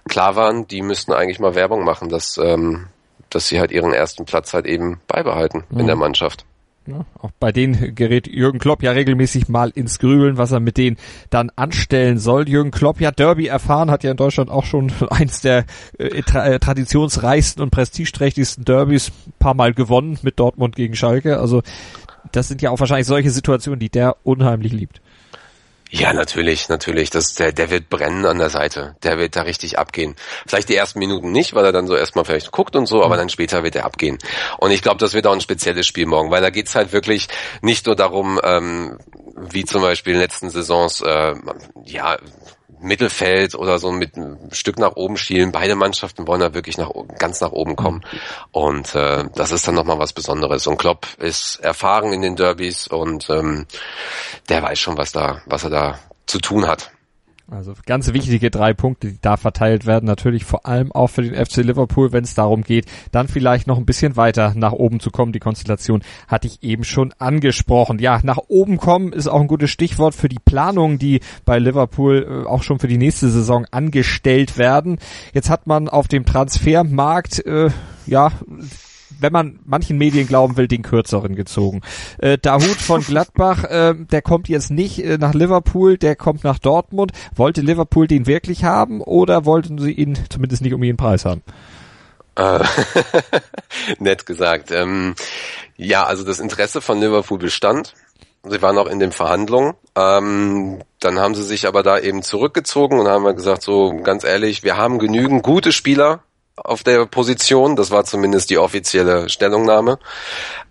Klavan, 0.09 0.67
die 0.67 0.81
müssten 0.81 1.13
eigentlich 1.13 1.39
mal 1.39 1.53
Werbung 1.53 1.83
machen, 1.83 2.09
dass 2.09 2.37
ähm, 2.37 2.87
dass 3.31 3.47
sie 3.47 3.59
halt 3.59 3.71
ihren 3.71 3.93
ersten 3.93 4.25
Platz 4.25 4.53
halt 4.53 4.65
eben 4.65 4.99
beibehalten 5.07 5.63
mhm. 5.69 5.79
in 5.79 5.87
der 5.87 5.95
Mannschaft. 5.95 6.45
Ja, 6.87 7.05
auch 7.19 7.29
bei 7.39 7.51
denen 7.51 7.93
gerät 7.93 8.25
Jürgen 8.25 8.57
Klopp 8.57 8.81
ja 8.81 8.91
regelmäßig 8.91 9.47
mal 9.49 9.69
ins 9.69 9.99
Grübeln, 9.99 10.37
was 10.37 10.51
er 10.51 10.59
mit 10.59 10.77
denen 10.77 10.97
dann 11.29 11.51
anstellen 11.55 12.17
soll. 12.17 12.49
Jürgen 12.49 12.71
Klopp 12.71 12.99
ja 12.99 13.11
Derby 13.11 13.45
erfahren, 13.45 13.91
hat 13.91 14.03
ja 14.03 14.09
in 14.09 14.17
Deutschland 14.17 14.49
auch 14.49 14.65
schon 14.65 14.91
eins 15.11 15.41
der 15.41 15.65
äh, 15.99 16.23
tra 16.23 16.43
äh, 16.47 16.59
traditionsreichsten 16.59 17.61
und 17.61 17.69
prestigeträchtigsten 17.69 18.65
Derbys 18.65 19.11
paar 19.37 19.53
Mal 19.53 19.73
gewonnen 19.75 20.17
mit 20.23 20.39
Dortmund 20.39 20.75
gegen 20.75 20.95
Schalke. 20.95 21.39
Also 21.39 21.61
das 22.31 22.47
sind 22.47 22.63
ja 22.63 22.71
auch 22.71 22.79
wahrscheinlich 22.79 23.07
solche 23.07 23.29
Situationen, 23.29 23.79
die 23.79 23.89
der 23.89 24.17
unheimlich 24.23 24.71
liebt. 24.71 25.01
Ja, 25.93 26.13
natürlich, 26.13 26.69
natürlich. 26.69 27.09
Das, 27.09 27.35
der, 27.35 27.51
der 27.51 27.69
wird 27.69 27.89
brennen 27.89 28.25
an 28.25 28.37
der 28.37 28.49
Seite. 28.49 28.95
Der 29.03 29.17
wird 29.17 29.35
da 29.35 29.41
richtig 29.41 29.77
abgehen. 29.77 30.15
Vielleicht 30.47 30.69
die 30.69 30.75
ersten 30.77 30.99
Minuten 30.99 31.33
nicht, 31.33 31.53
weil 31.53 31.65
er 31.65 31.73
dann 31.73 31.85
so 31.85 31.97
erstmal 31.97 32.23
vielleicht 32.23 32.53
guckt 32.53 32.77
und 32.77 32.85
so, 32.85 33.03
aber 33.03 33.17
dann 33.17 33.27
später 33.27 33.61
wird 33.63 33.75
er 33.75 33.83
abgehen. 33.83 34.17
Und 34.57 34.71
ich 34.71 34.81
glaube, 34.81 34.99
das 34.99 35.13
wird 35.13 35.27
auch 35.27 35.33
ein 35.33 35.41
spezielles 35.41 35.85
Spiel 35.85 36.05
morgen, 36.05 36.31
weil 36.31 36.41
da 36.41 36.49
geht's 36.49 36.75
halt 36.75 36.93
wirklich 36.93 37.27
nicht 37.61 37.87
nur 37.87 37.97
darum, 37.97 38.39
ähm, 38.41 38.99
wie 39.35 39.65
zum 39.65 39.81
Beispiel 39.81 40.13
in 40.13 40.19
den 40.19 40.23
letzten 40.23 40.49
Saisons, 40.49 41.01
äh, 41.01 41.35
ja, 41.83 42.17
Mittelfeld 42.81 43.55
oder 43.55 43.79
so 43.79 43.91
mit 43.91 44.17
ein 44.17 44.49
Stück 44.51 44.79
nach 44.79 44.95
oben 44.95 45.17
schielen. 45.17 45.51
Beide 45.51 45.75
Mannschaften 45.75 46.27
wollen 46.27 46.41
da 46.41 46.53
wirklich 46.53 46.77
nach, 46.77 46.91
ganz 47.17 47.41
nach 47.41 47.51
oben 47.51 47.75
kommen. 47.75 48.01
Und 48.51 48.95
äh, 48.95 49.25
das 49.35 49.51
ist 49.51 49.67
dann 49.67 49.75
nochmal 49.75 49.99
was 49.99 50.13
Besonderes. 50.13 50.67
Und 50.67 50.77
Klopp 50.77 51.07
ist 51.17 51.57
erfahren 51.57 52.13
in 52.13 52.21
den 52.21 52.35
Derbys 52.35 52.87
und 52.87 53.29
ähm, 53.29 53.65
der 54.49 54.63
weiß 54.63 54.79
schon, 54.79 54.97
was 54.97 55.11
da, 55.11 55.41
was 55.45 55.63
er 55.63 55.69
da 55.69 55.99
zu 56.25 56.39
tun 56.39 56.67
hat. 56.67 56.91
Also 57.51 57.73
ganz 57.85 58.13
wichtige 58.13 58.49
drei 58.49 58.73
Punkte, 58.73 59.09
die 59.09 59.19
da 59.21 59.35
verteilt 59.35 59.85
werden. 59.85 60.05
Natürlich 60.05 60.45
vor 60.45 60.65
allem 60.65 60.93
auch 60.93 61.07
für 61.07 61.21
den 61.21 61.35
FC 61.35 61.57
Liverpool, 61.57 62.13
wenn 62.13 62.23
es 62.23 62.33
darum 62.33 62.63
geht, 62.63 62.85
dann 63.11 63.27
vielleicht 63.27 63.67
noch 63.67 63.77
ein 63.77 63.85
bisschen 63.85 64.15
weiter 64.15 64.53
nach 64.55 64.71
oben 64.71 65.01
zu 65.01 65.11
kommen. 65.11 65.33
Die 65.33 65.39
Konstellation 65.39 66.01
hatte 66.29 66.47
ich 66.47 66.63
eben 66.63 66.85
schon 66.85 67.13
angesprochen. 67.19 67.99
Ja, 67.99 68.21
nach 68.23 68.37
oben 68.47 68.77
kommen 68.77 69.11
ist 69.11 69.27
auch 69.27 69.41
ein 69.41 69.47
gutes 69.47 69.69
Stichwort 69.69 70.15
für 70.15 70.29
die 70.29 70.39
Planungen, 70.39 70.97
die 70.97 71.19
bei 71.43 71.59
Liverpool 71.59 72.45
äh, 72.45 72.47
auch 72.47 72.63
schon 72.63 72.79
für 72.79 72.87
die 72.87 72.97
nächste 72.97 73.29
Saison 73.29 73.65
angestellt 73.69 74.57
werden. 74.57 74.97
Jetzt 75.33 75.49
hat 75.49 75.67
man 75.67 75.89
auf 75.89 76.07
dem 76.07 76.25
Transfermarkt 76.25 77.45
äh, 77.45 77.69
ja 78.05 78.31
wenn 79.21 79.33
man 79.33 79.59
manchen 79.65 79.97
Medien 79.97 80.27
glauben 80.27 80.57
will, 80.57 80.67
den 80.67 80.81
kürzeren 80.81 81.35
gezogen. 81.35 81.81
Äh, 82.17 82.37
Dahut 82.37 82.77
von 82.77 83.01
Gladbach, 83.01 83.63
äh, 83.63 83.93
der 83.95 84.21
kommt 84.21 84.49
jetzt 84.49 84.71
nicht 84.71 85.03
äh, 85.03 85.17
nach 85.17 85.33
Liverpool, 85.33 85.97
der 85.97 86.15
kommt 86.15 86.43
nach 86.43 86.59
Dortmund. 86.59 87.11
Wollte 87.35 87.61
Liverpool 87.61 88.07
den 88.07 88.27
wirklich 88.27 88.63
haben 88.63 89.01
oder 89.01 89.45
wollten 89.45 89.77
sie 89.77 89.91
ihn 89.91 90.17
zumindest 90.29 90.61
nicht 90.61 90.73
um 90.73 90.83
ihren 90.83 90.97
Preis 90.97 91.25
haben? 91.25 91.41
Äh, 92.35 92.63
nett 93.99 94.25
gesagt. 94.25 94.71
Ähm, 94.71 95.15
ja, 95.77 96.05
also 96.05 96.23
das 96.23 96.39
Interesse 96.39 96.81
von 96.81 96.99
Liverpool 96.99 97.37
bestand. 97.37 97.93
Sie 98.43 98.61
waren 98.61 98.77
auch 98.77 98.87
in 98.87 98.99
den 98.99 99.11
Verhandlungen. 99.11 99.75
Ähm, 99.95 100.79
dann 100.99 101.19
haben 101.19 101.35
sie 101.35 101.43
sich 101.43 101.67
aber 101.67 101.83
da 101.83 101.99
eben 101.99 102.23
zurückgezogen 102.23 102.99
und 102.99 103.07
haben 103.07 103.35
gesagt, 103.35 103.61
so 103.61 103.95
ganz 104.03 104.23
ehrlich, 104.23 104.63
wir 104.63 104.77
haben 104.77 104.97
genügend 104.97 105.43
gute 105.43 105.71
Spieler 105.71 106.23
auf 106.63 106.83
der 106.83 107.05
Position. 107.05 107.75
Das 107.75 107.91
war 107.91 108.03
zumindest 108.05 108.49
die 108.49 108.57
offizielle 108.57 109.29
Stellungnahme. 109.29 109.99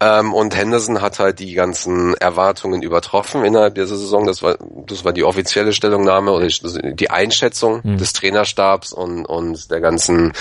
Ähm, 0.01 0.33
und 0.35 0.57
Henderson 0.57 1.01
hat 1.01 1.19
halt 1.19 1.39
die 1.39 1.55
ganzen 1.55 2.15
Erwartungen 2.15 2.83
übertroffen 2.83 3.45
innerhalb 3.45 3.75
dieser 3.75 3.97
Saison. 3.97 4.27
Das 4.27 4.43
war, 4.43 4.57
das 4.87 5.05
war 5.05 5.13
die 5.13 5.25
offizielle 5.25 5.73
Stellungnahme 5.73 6.33
oder 6.33 6.47
die 6.49 7.11
Einschätzung 7.11 7.81
mhm. 7.83 7.99
des 7.99 8.13
Trainerstabs 8.13 8.93
und, 8.93 9.27
und 9.27 9.71
der 9.71 9.81
ganzen 9.81 10.33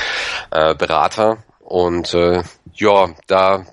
äh, 0.51 0.75
Berater. 0.75 1.38
Und 1.60 2.13
äh, 2.13 2.44
ja, 2.74 3.10
da 3.27 3.65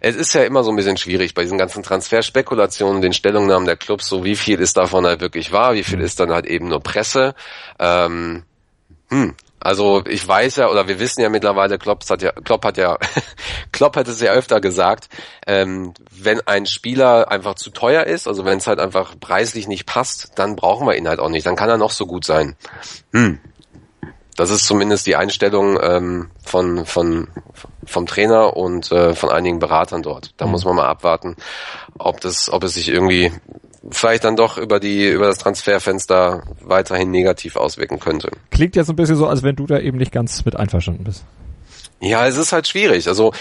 es 0.00 0.16
ist 0.16 0.34
ja 0.34 0.42
immer 0.42 0.64
so 0.64 0.70
ein 0.70 0.76
bisschen 0.76 0.96
schwierig 0.96 1.34
bei 1.34 1.42
diesen 1.42 1.58
ganzen 1.58 1.82
Transferspekulationen, 1.82 3.02
den 3.02 3.12
Stellungnahmen 3.12 3.66
der 3.66 3.76
Clubs, 3.76 4.06
so 4.06 4.24
wie 4.24 4.36
viel 4.36 4.60
ist 4.60 4.76
davon 4.76 5.06
halt 5.06 5.20
wirklich 5.20 5.52
wahr, 5.52 5.74
wie 5.74 5.84
viel 5.84 6.00
ist 6.00 6.20
dann 6.20 6.30
halt 6.30 6.46
eben 6.46 6.68
nur 6.68 6.80
Presse. 6.80 7.34
Ähm, 7.78 8.44
hm, 9.08 9.34
also 9.60 10.04
ich 10.06 10.26
weiß 10.26 10.56
ja, 10.56 10.68
oder 10.68 10.88
wir 10.88 11.00
wissen 11.00 11.20
ja 11.20 11.28
mittlerweile, 11.28 11.78
Klopp 11.78 12.08
hat 12.08 12.22
ja, 12.22 12.32
Klopp 12.32 12.64
hat 12.64 12.76
ja, 12.76 12.98
Klopp 13.72 13.96
hat 13.96 14.08
es 14.08 14.20
ja 14.20 14.32
öfter 14.32 14.60
gesagt, 14.60 15.08
ähm, 15.46 15.94
wenn 16.10 16.40
ein 16.46 16.66
Spieler 16.66 17.30
einfach 17.30 17.54
zu 17.54 17.70
teuer 17.70 18.04
ist, 18.04 18.28
also 18.28 18.44
wenn 18.44 18.58
es 18.58 18.66
halt 18.66 18.78
einfach 18.78 19.14
preislich 19.18 19.68
nicht 19.68 19.86
passt, 19.86 20.32
dann 20.36 20.56
brauchen 20.56 20.86
wir 20.86 20.96
ihn 20.96 21.08
halt 21.08 21.20
auch 21.20 21.28
nicht. 21.28 21.46
Dann 21.46 21.56
kann 21.56 21.68
er 21.68 21.78
noch 21.78 21.90
so 21.90 22.06
gut 22.06 22.24
sein. 22.24 22.56
Hm. 23.12 23.40
Das 24.36 24.50
ist 24.50 24.66
zumindest 24.66 25.04
die 25.08 25.16
Einstellung 25.16 25.76
ähm, 25.82 26.30
von, 26.44 26.86
von, 26.86 27.26
vom 27.84 28.06
Trainer 28.06 28.56
und 28.56 28.92
äh, 28.92 29.12
von 29.14 29.30
einigen 29.30 29.58
Beratern 29.58 30.02
dort. 30.02 30.32
Da 30.36 30.46
mhm. 30.46 30.52
muss 30.52 30.64
man 30.64 30.76
mal 30.76 30.86
abwarten, 30.86 31.34
ob 31.98 32.20
das, 32.20 32.48
ob 32.48 32.62
es 32.62 32.74
sich 32.74 32.88
irgendwie 32.88 33.32
vielleicht 33.90 34.24
dann 34.24 34.36
doch 34.36 34.58
über 34.58 34.80
die 34.80 35.08
über 35.08 35.26
das 35.26 35.38
Transferfenster 35.38 36.42
weiterhin 36.60 37.10
negativ 37.10 37.56
auswirken 37.56 37.98
könnte. 38.00 38.30
Klingt 38.50 38.76
so 38.84 38.92
ein 38.92 38.96
bisschen 38.96 39.16
so, 39.16 39.26
als 39.26 39.42
wenn 39.42 39.56
du 39.56 39.66
da 39.66 39.78
eben 39.78 39.98
nicht 39.98 40.12
ganz 40.12 40.44
mit 40.44 40.56
einverstanden 40.56 41.04
bist. 41.04 41.24
Ja, 42.00 42.26
es 42.28 42.36
ist 42.36 42.52
halt 42.52 42.68
schwierig. 42.68 43.08
Also 43.08 43.32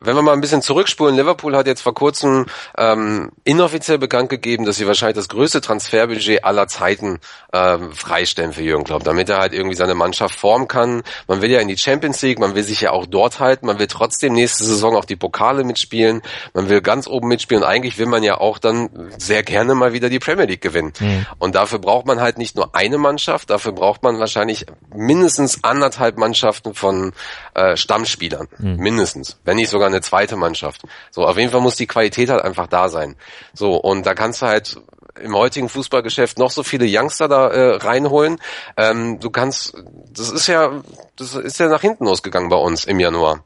wenn 0.00 0.16
wir 0.16 0.22
mal 0.22 0.32
ein 0.32 0.40
bisschen 0.40 0.62
zurückspulen, 0.62 1.16
Liverpool 1.16 1.56
hat 1.56 1.66
jetzt 1.66 1.82
vor 1.82 1.94
kurzem 1.94 2.46
ähm, 2.76 3.30
inoffiziell 3.44 3.98
bekannt 3.98 4.28
gegeben, 4.30 4.64
dass 4.64 4.76
sie 4.76 4.86
wahrscheinlich 4.86 5.16
das 5.16 5.28
größte 5.28 5.60
Transferbudget 5.60 6.44
aller 6.44 6.68
Zeiten 6.68 7.20
ähm, 7.52 7.92
freistellen 7.92 8.52
für 8.52 8.62
Jürgen 8.62 8.84
Klopp, 8.84 9.04
damit 9.04 9.28
er 9.28 9.38
halt 9.38 9.52
irgendwie 9.52 9.76
seine 9.76 9.94
Mannschaft 9.94 10.34
formen 10.34 10.68
kann. 10.68 11.02
Man 11.26 11.42
will 11.42 11.50
ja 11.50 11.60
in 11.60 11.68
die 11.68 11.78
Champions 11.78 12.22
League, 12.22 12.38
man 12.38 12.54
will 12.54 12.62
sich 12.62 12.80
ja 12.80 12.90
auch 12.90 13.06
dort 13.06 13.40
halten, 13.40 13.66
man 13.66 13.78
will 13.78 13.86
trotzdem 13.86 14.34
nächste 14.34 14.64
Saison 14.64 14.96
auch 14.96 15.04
die 15.04 15.16
Pokale 15.16 15.64
mitspielen, 15.64 16.22
man 16.54 16.68
will 16.68 16.80
ganz 16.80 17.06
oben 17.06 17.28
mitspielen 17.28 17.62
und 17.62 17.68
eigentlich 17.68 17.98
will 17.98 18.06
man 18.06 18.22
ja 18.22 18.38
auch 18.38 18.58
dann 18.58 18.90
sehr 19.18 19.42
gerne 19.42 19.74
mal 19.74 19.92
wieder 19.92 20.08
die 20.08 20.18
Premier 20.18 20.46
League 20.46 20.60
gewinnen. 20.60 20.92
Mhm. 21.00 21.26
Und 21.38 21.54
dafür 21.54 21.78
braucht 21.78 22.06
man 22.06 22.20
halt 22.20 22.38
nicht 22.38 22.56
nur 22.56 22.74
eine 22.74 22.98
Mannschaft, 22.98 23.50
dafür 23.50 23.72
braucht 23.72 24.02
man 24.02 24.18
wahrscheinlich 24.18 24.66
mindestens 24.94 25.64
anderthalb 25.64 26.18
Mannschaften 26.18 26.74
von 26.74 27.12
äh, 27.54 27.76
Stammspielern, 27.76 28.48
mhm. 28.58 28.76
mindestens, 28.76 29.38
wenn 29.44 29.56
nicht 29.56 29.70
sogar 29.78 29.88
eine 29.88 30.00
zweite 30.00 30.34
Mannschaft. 30.34 30.82
So, 31.12 31.24
auf 31.24 31.38
jeden 31.38 31.52
Fall 31.52 31.60
muss 31.60 31.76
die 31.76 31.86
Qualität 31.86 32.30
halt 32.30 32.42
einfach 32.42 32.66
da 32.66 32.88
sein. 32.88 33.14
So, 33.54 33.76
und 33.76 34.04
da 34.06 34.14
kannst 34.14 34.42
du 34.42 34.46
halt 34.46 34.76
im 35.22 35.36
heutigen 35.36 35.68
Fußballgeschäft 35.68 36.38
noch 36.38 36.50
so 36.50 36.64
viele 36.64 36.86
Youngster 36.88 37.28
da 37.28 37.48
äh, 37.48 37.76
reinholen. 37.76 38.38
Ähm, 38.76 39.20
du 39.20 39.30
kannst, 39.30 39.74
das 40.12 40.30
ist 40.30 40.48
ja, 40.48 40.82
das 41.16 41.34
ist 41.34 41.58
ja 41.60 41.68
nach 41.68 41.80
hinten 41.80 42.06
losgegangen 42.06 42.48
bei 42.48 42.56
uns 42.56 42.84
im 42.84 42.98
Januar. 42.98 43.44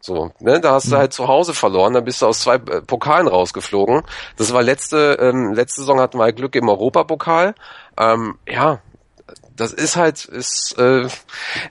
So, 0.00 0.32
ne, 0.38 0.60
da 0.60 0.72
hast 0.72 0.90
du 0.90 0.94
mhm. 0.94 1.00
halt 1.00 1.12
zu 1.12 1.28
Hause 1.28 1.54
verloren, 1.54 1.94
dann 1.94 2.04
bist 2.04 2.22
du 2.22 2.26
aus 2.26 2.40
zwei 2.40 2.56
äh, 2.56 2.80
Pokalen 2.80 3.28
rausgeflogen. 3.28 4.02
Das 4.36 4.52
war 4.52 4.62
letzte, 4.62 5.18
ähm, 5.20 5.52
letzte 5.52 5.82
Saison 5.82 6.00
hatten 6.00 6.18
wir 6.18 6.24
halt 6.24 6.36
Glück 6.36 6.54
im 6.54 6.68
Europapokal. 6.68 7.54
Ähm, 7.98 8.38
ja, 8.48 8.80
das 9.56 9.72
ist 9.72 9.96
halt, 9.96 10.24
ist, 10.24 10.76
äh, 10.78 11.08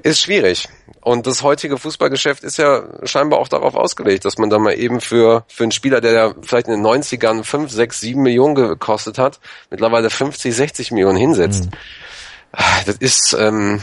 ist 0.03 0.21
schwierig. 0.21 0.69
Und 1.01 1.25
das 1.25 1.41
heutige 1.41 1.77
Fußballgeschäft 1.77 2.43
ist 2.43 2.57
ja 2.57 2.83
scheinbar 3.03 3.39
auch 3.39 3.47
darauf 3.47 3.75
ausgelegt, 3.75 4.23
dass 4.25 4.37
man 4.37 4.49
da 4.49 4.59
mal 4.59 4.77
eben 4.77 5.01
für, 5.01 5.45
für 5.47 5.63
einen 5.63 5.71
Spieler, 5.71 5.99
der 5.99 6.11
ja 6.11 6.33
vielleicht 6.41 6.67
in 6.67 6.73
den 6.73 6.85
90ern 6.85 7.43
5, 7.43 7.71
6, 7.71 7.99
7 7.99 8.21
Millionen 8.21 8.55
gekostet 8.55 9.17
hat, 9.17 9.39
mittlerweile 9.71 10.09
50, 10.09 10.55
60 10.55 10.91
Millionen 10.91 11.17
hinsetzt. 11.17 11.65
Mhm. 11.65 11.71
Das 12.85 12.95
ist, 12.97 13.33
ähm, 13.39 13.81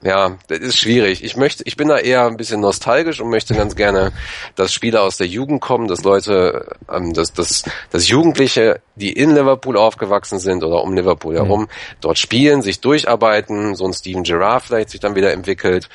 ja, 0.00 0.38
das 0.46 0.60
ist 0.60 0.78
schwierig. 0.78 1.24
Ich 1.24 1.36
möchte, 1.36 1.64
ich 1.66 1.76
bin 1.76 1.88
da 1.88 1.98
eher 1.98 2.26
ein 2.26 2.36
bisschen 2.36 2.60
nostalgisch 2.60 3.20
und 3.20 3.30
möchte 3.30 3.54
ganz 3.54 3.74
gerne, 3.74 4.12
dass 4.54 4.72
Spieler 4.72 5.02
aus 5.02 5.16
der 5.16 5.26
Jugend 5.26 5.60
kommen, 5.60 5.88
dass 5.88 6.04
Leute, 6.04 6.76
ähm, 6.88 7.14
dass, 7.14 7.32
dass, 7.32 7.64
dass 7.90 8.08
Jugendliche, 8.08 8.80
die 8.94 9.12
in 9.12 9.34
Liverpool 9.34 9.76
aufgewachsen 9.76 10.38
sind 10.38 10.62
oder 10.62 10.82
um 10.82 10.94
Liverpool 10.94 11.34
mhm. 11.34 11.38
herum, 11.38 11.68
dort 12.00 12.18
spielen, 12.18 12.62
sich 12.62 12.80
durcharbeiten, 12.80 13.74
so 13.74 13.86
ein 13.86 13.92
Steven 13.92 14.22
Gerrard 14.22 14.62
vielleicht 14.62 14.90
sich 14.90 15.00
dann 15.00 15.16
wieder 15.16 15.32
entwickelt 15.32 15.88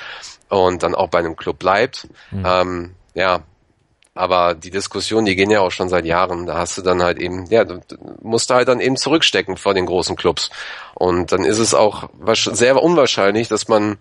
und 0.50 0.84
dann 0.84 0.96
auch 0.96 1.08
bei 1.08 1.20
einem 1.20 1.38
Club 1.38 1.60
bleibt. 1.60 2.08
Mhm. 2.32 2.44
Ähm, 2.46 2.96
ja, 3.14 3.44
aber 4.16 4.54
die 4.54 4.70
Diskussion, 4.70 5.26
die 5.26 5.36
gehen 5.36 5.50
ja 5.50 5.62
auch 5.62 5.72
schon 5.72 5.90
seit 5.90 6.06
Jahren. 6.06 6.46
Da 6.46 6.56
hast 6.56 6.78
du 6.78 6.84
dann 6.84 7.02
halt 7.02 7.18
eben, 7.18 7.48
ja, 7.48 7.64
du 7.64 7.80
musst 8.22 8.52
halt 8.52 8.68
dann 8.68 8.80
eben 8.80 8.96
zurückstecken 8.96 9.58
vor 9.58 9.74
den 9.74 9.88
großen 9.88 10.16
Clubs. 10.16 10.52
Und 11.04 11.34
dann 11.34 11.44
ist 11.44 11.60
es 11.60 11.74
auch 11.74 12.10
sehr 12.34 12.82
unwahrscheinlich, 12.82 13.50
dass 13.50 13.68
man 13.68 13.98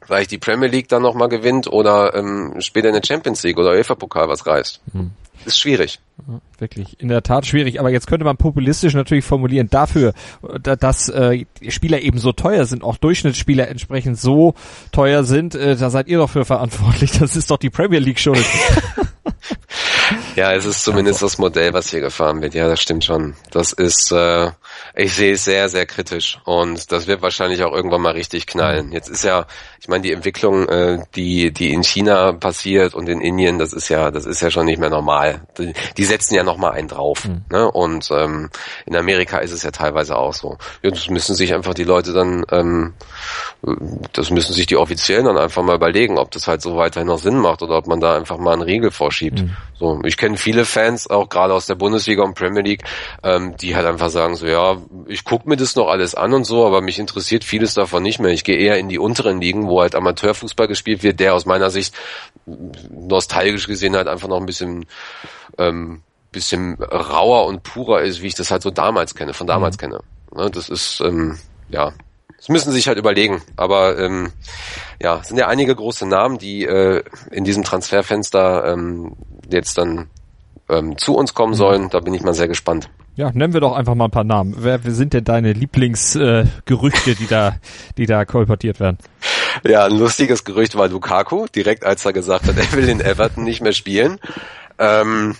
vielleicht 0.00 0.30
die 0.30 0.38
Premier 0.38 0.68
League 0.68 0.88
dann 0.88 1.02
nochmal 1.02 1.28
gewinnt 1.28 1.70
oder 1.70 2.14
ähm, 2.14 2.54
später 2.60 2.88
in 2.88 2.94
der 2.94 3.02
Champions 3.06 3.42
League 3.42 3.58
oder 3.58 3.72
UEFA-Pokal 3.72 4.30
was 4.30 4.46
reißt. 4.46 4.80
Mhm. 4.94 5.10
Ist 5.44 5.60
schwierig. 5.60 6.00
Wirklich, 6.58 6.98
in 7.00 7.08
der 7.08 7.22
Tat 7.22 7.44
schwierig. 7.44 7.78
Aber 7.78 7.90
jetzt 7.90 8.06
könnte 8.06 8.24
man 8.24 8.38
populistisch 8.38 8.94
natürlich 8.94 9.26
formulieren, 9.26 9.68
dafür, 9.68 10.14
dass 10.62 11.10
äh, 11.10 11.44
Spieler 11.68 12.00
eben 12.00 12.18
so 12.18 12.32
teuer 12.32 12.64
sind, 12.64 12.82
auch 12.82 12.96
Durchschnittsspieler 12.96 13.68
entsprechend 13.68 14.18
so 14.18 14.54
teuer 14.90 15.24
sind, 15.24 15.54
äh, 15.54 15.76
da 15.76 15.90
seid 15.90 16.08
ihr 16.08 16.16
doch 16.16 16.30
für 16.30 16.46
verantwortlich. 16.46 17.12
Das 17.18 17.36
ist 17.36 17.50
doch 17.50 17.58
die 17.58 17.70
Premier 17.70 17.98
League 17.98 18.18
schuld. 18.18 18.44
ja, 20.34 20.54
es 20.54 20.64
ist 20.64 20.82
zumindest 20.82 21.20
das 21.20 21.36
Modell, 21.36 21.74
was 21.74 21.90
hier 21.90 22.00
gefahren 22.00 22.40
wird. 22.40 22.54
Ja, 22.54 22.68
das 22.68 22.80
stimmt 22.80 23.04
schon. 23.04 23.34
Das 23.50 23.74
ist, 23.74 24.10
äh, 24.12 24.50
ich 24.94 25.14
sehe 25.14 25.34
es 25.34 25.44
sehr, 25.44 25.68
sehr 25.68 25.86
kritisch 25.86 26.38
und 26.44 26.90
das 26.92 27.06
wird 27.06 27.22
wahrscheinlich 27.22 27.62
auch 27.62 27.72
irgendwann 27.72 28.02
mal 28.02 28.12
richtig 28.12 28.46
knallen. 28.46 28.92
Jetzt 28.92 29.08
ist 29.08 29.24
ja, 29.24 29.46
ich 29.80 29.88
meine, 29.88 30.02
die 30.02 30.12
Entwicklung, 30.12 30.68
äh, 30.68 30.98
die 31.14 31.52
die 31.52 31.72
in 31.72 31.82
China 31.82 32.32
passiert 32.32 32.94
und 32.94 33.08
in 33.08 33.20
Indien, 33.20 33.58
das 33.58 33.72
ist 33.72 33.88
ja, 33.88 34.10
das 34.10 34.26
ist 34.26 34.40
ja 34.40 34.50
schon 34.50 34.66
nicht 34.66 34.78
mehr 34.78 34.90
normal. 34.90 35.42
Die, 35.58 35.72
die 35.96 36.04
setzen 36.04 36.34
ja 36.34 36.42
noch 36.42 36.56
mal 36.56 36.70
einen 36.70 36.88
drauf. 36.88 37.24
Mhm. 37.24 37.44
Ne? 37.50 37.70
Und 37.70 38.10
ähm, 38.10 38.50
in 38.86 38.96
Amerika 38.96 39.38
ist 39.38 39.52
es 39.52 39.62
ja 39.62 39.70
teilweise 39.70 40.16
auch 40.16 40.34
so. 40.34 40.58
Das 40.82 41.08
müssen 41.08 41.34
sich 41.34 41.54
einfach 41.54 41.74
die 41.74 41.84
Leute 41.84 42.12
dann, 42.12 42.44
ähm, 42.50 42.94
das 44.12 44.30
müssen 44.30 44.52
sich 44.52 44.66
die 44.66 44.76
Offiziellen 44.76 45.24
dann 45.24 45.38
einfach 45.38 45.62
mal 45.62 45.76
überlegen, 45.76 46.18
ob 46.18 46.30
das 46.30 46.46
halt 46.46 46.62
so 46.62 46.76
weiterhin 46.76 47.08
noch 47.08 47.18
Sinn 47.18 47.38
macht 47.38 47.62
oder 47.62 47.78
ob 47.78 47.86
man 47.86 48.00
da 48.00 48.16
einfach 48.16 48.38
mal 48.38 48.52
einen 48.52 48.62
Riegel 48.62 48.90
vorschiebt. 48.90 49.40
Mhm. 49.40 49.56
So, 49.78 50.00
ich 50.04 50.16
kenne 50.16 50.36
viele 50.36 50.64
Fans, 50.64 51.08
auch 51.08 51.28
gerade 51.28 51.54
aus 51.54 51.66
der 51.66 51.76
Bundesliga 51.76 52.22
und 52.22 52.34
Premier 52.34 52.62
League, 52.62 52.82
ähm, 53.22 53.56
die 53.56 53.76
halt 53.76 53.86
einfach 53.86 54.10
sagen 54.10 54.34
so, 54.36 54.46
ja, 54.46 54.67
ich 55.06 55.24
gucke 55.24 55.48
mir 55.48 55.56
das 55.56 55.76
noch 55.76 55.88
alles 55.88 56.14
an 56.14 56.34
und 56.34 56.44
so, 56.44 56.66
aber 56.66 56.80
mich 56.80 56.98
interessiert 56.98 57.44
vieles 57.44 57.74
davon 57.74 58.02
nicht 58.02 58.18
mehr. 58.18 58.32
Ich 58.32 58.44
gehe 58.44 58.58
eher 58.58 58.78
in 58.78 58.88
die 58.88 58.98
unteren 58.98 59.40
Ligen, 59.40 59.68
wo 59.68 59.80
halt 59.80 59.94
Amateurfußball 59.94 60.68
gespielt 60.68 61.02
wird, 61.02 61.20
der 61.20 61.34
aus 61.34 61.46
meiner 61.46 61.70
Sicht 61.70 61.94
nostalgisch 62.46 63.66
gesehen 63.66 63.96
halt 63.96 64.08
einfach 64.08 64.28
noch 64.28 64.38
ein 64.40 64.46
bisschen 64.46 64.86
ähm, 65.58 66.02
bisschen 66.30 66.74
rauer 66.82 67.46
und 67.46 67.62
purer 67.62 68.02
ist, 68.02 68.22
wie 68.22 68.26
ich 68.26 68.34
das 68.34 68.50
halt 68.50 68.62
so 68.62 68.70
damals 68.70 69.14
kenne, 69.14 69.32
von 69.34 69.46
damals 69.46 69.76
mhm. 69.76 69.80
kenne. 69.80 70.00
Ne, 70.34 70.50
das 70.50 70.68
ist 70.68 71.00
ähm, 71.00 71.38
ja 71.70 71.92
das 72.38 72.48
müssen 72.48 72.70
sie 72.70 72.76
sich 72.76 72.88
halt 72.88 72.98
überlegen. 72.98 73.42
Aber 73.56 73.98
ähm, 73.98 74.32
ja, 75.02 75.18
es 75.18 75.28
sind 75.28 75.38
ja 75.38 75.48
einige 75.48 75.74
große 75.74 76.06
Namen, 76.06 76.38
die 76.38 76.64
äh, 76.64 77.02
in 77.30 77.44
diesem 77.44 77.64
Transferfenster 77.64 78.72
ähm, 78.72 79.16
jetzt 79.50 79.76
dann 79.76 80.08
ähm, 80.68 80.96
zu 80.98 81.16
uns 81.16 81.34
kommen 81.34 81.52
mhm. 81.52 81.56
sollen. 81.56 81.90
Da 81.90 82.00
bin 82.00 82.14
ich 82.14 82.22
mal 82.22 82.34
sehr 82.34 82.48
gespannt. 82.48 82.90
Ja, 83.14 83.32
nennen 83.32 83.52
wir 83.52 83.60
doch 83.60 83.74
einfach 83.74 83.96
mal 83.96 84.04
ein 84.04 84.12
paar 84.12 84.24
Namen. 84.24 84.54
Wer, 84.58 84.84
wer 84.84 84.92
sind 84.92 85.12
denn 85.12 85.24
deine 85.24 85.52
Lieblingsgerüchte, 85.52 87.10
äh, 87.10 87.14
die 87.14 87.26
da, 87.26 87.56
die 87.96 88.06
da 88.06 88.24
kolportiert 88.24 88.78
werden? 88.78 88.98
Ja, 89.64 89.86
ein 89.86 89.98
lustiges 89.98 90.44
Gerücht 90.44 90.76
war 90.76 90.88
Lukaku, 90.88 91.46
direkt 91.52 91.84
als 91.84 92.04
er 92.04 92.12
gesagt 92.12 92.46
hat, 92.46 92.56
er 92.56 92.72
will 92.72 92.88
in 92.88 93.00
Everton 93.00 93.42
nicht 93.42 93.60
mehr 93.60 93.72
spielen. 93.72 94.20
Ähm, 94.78 95.34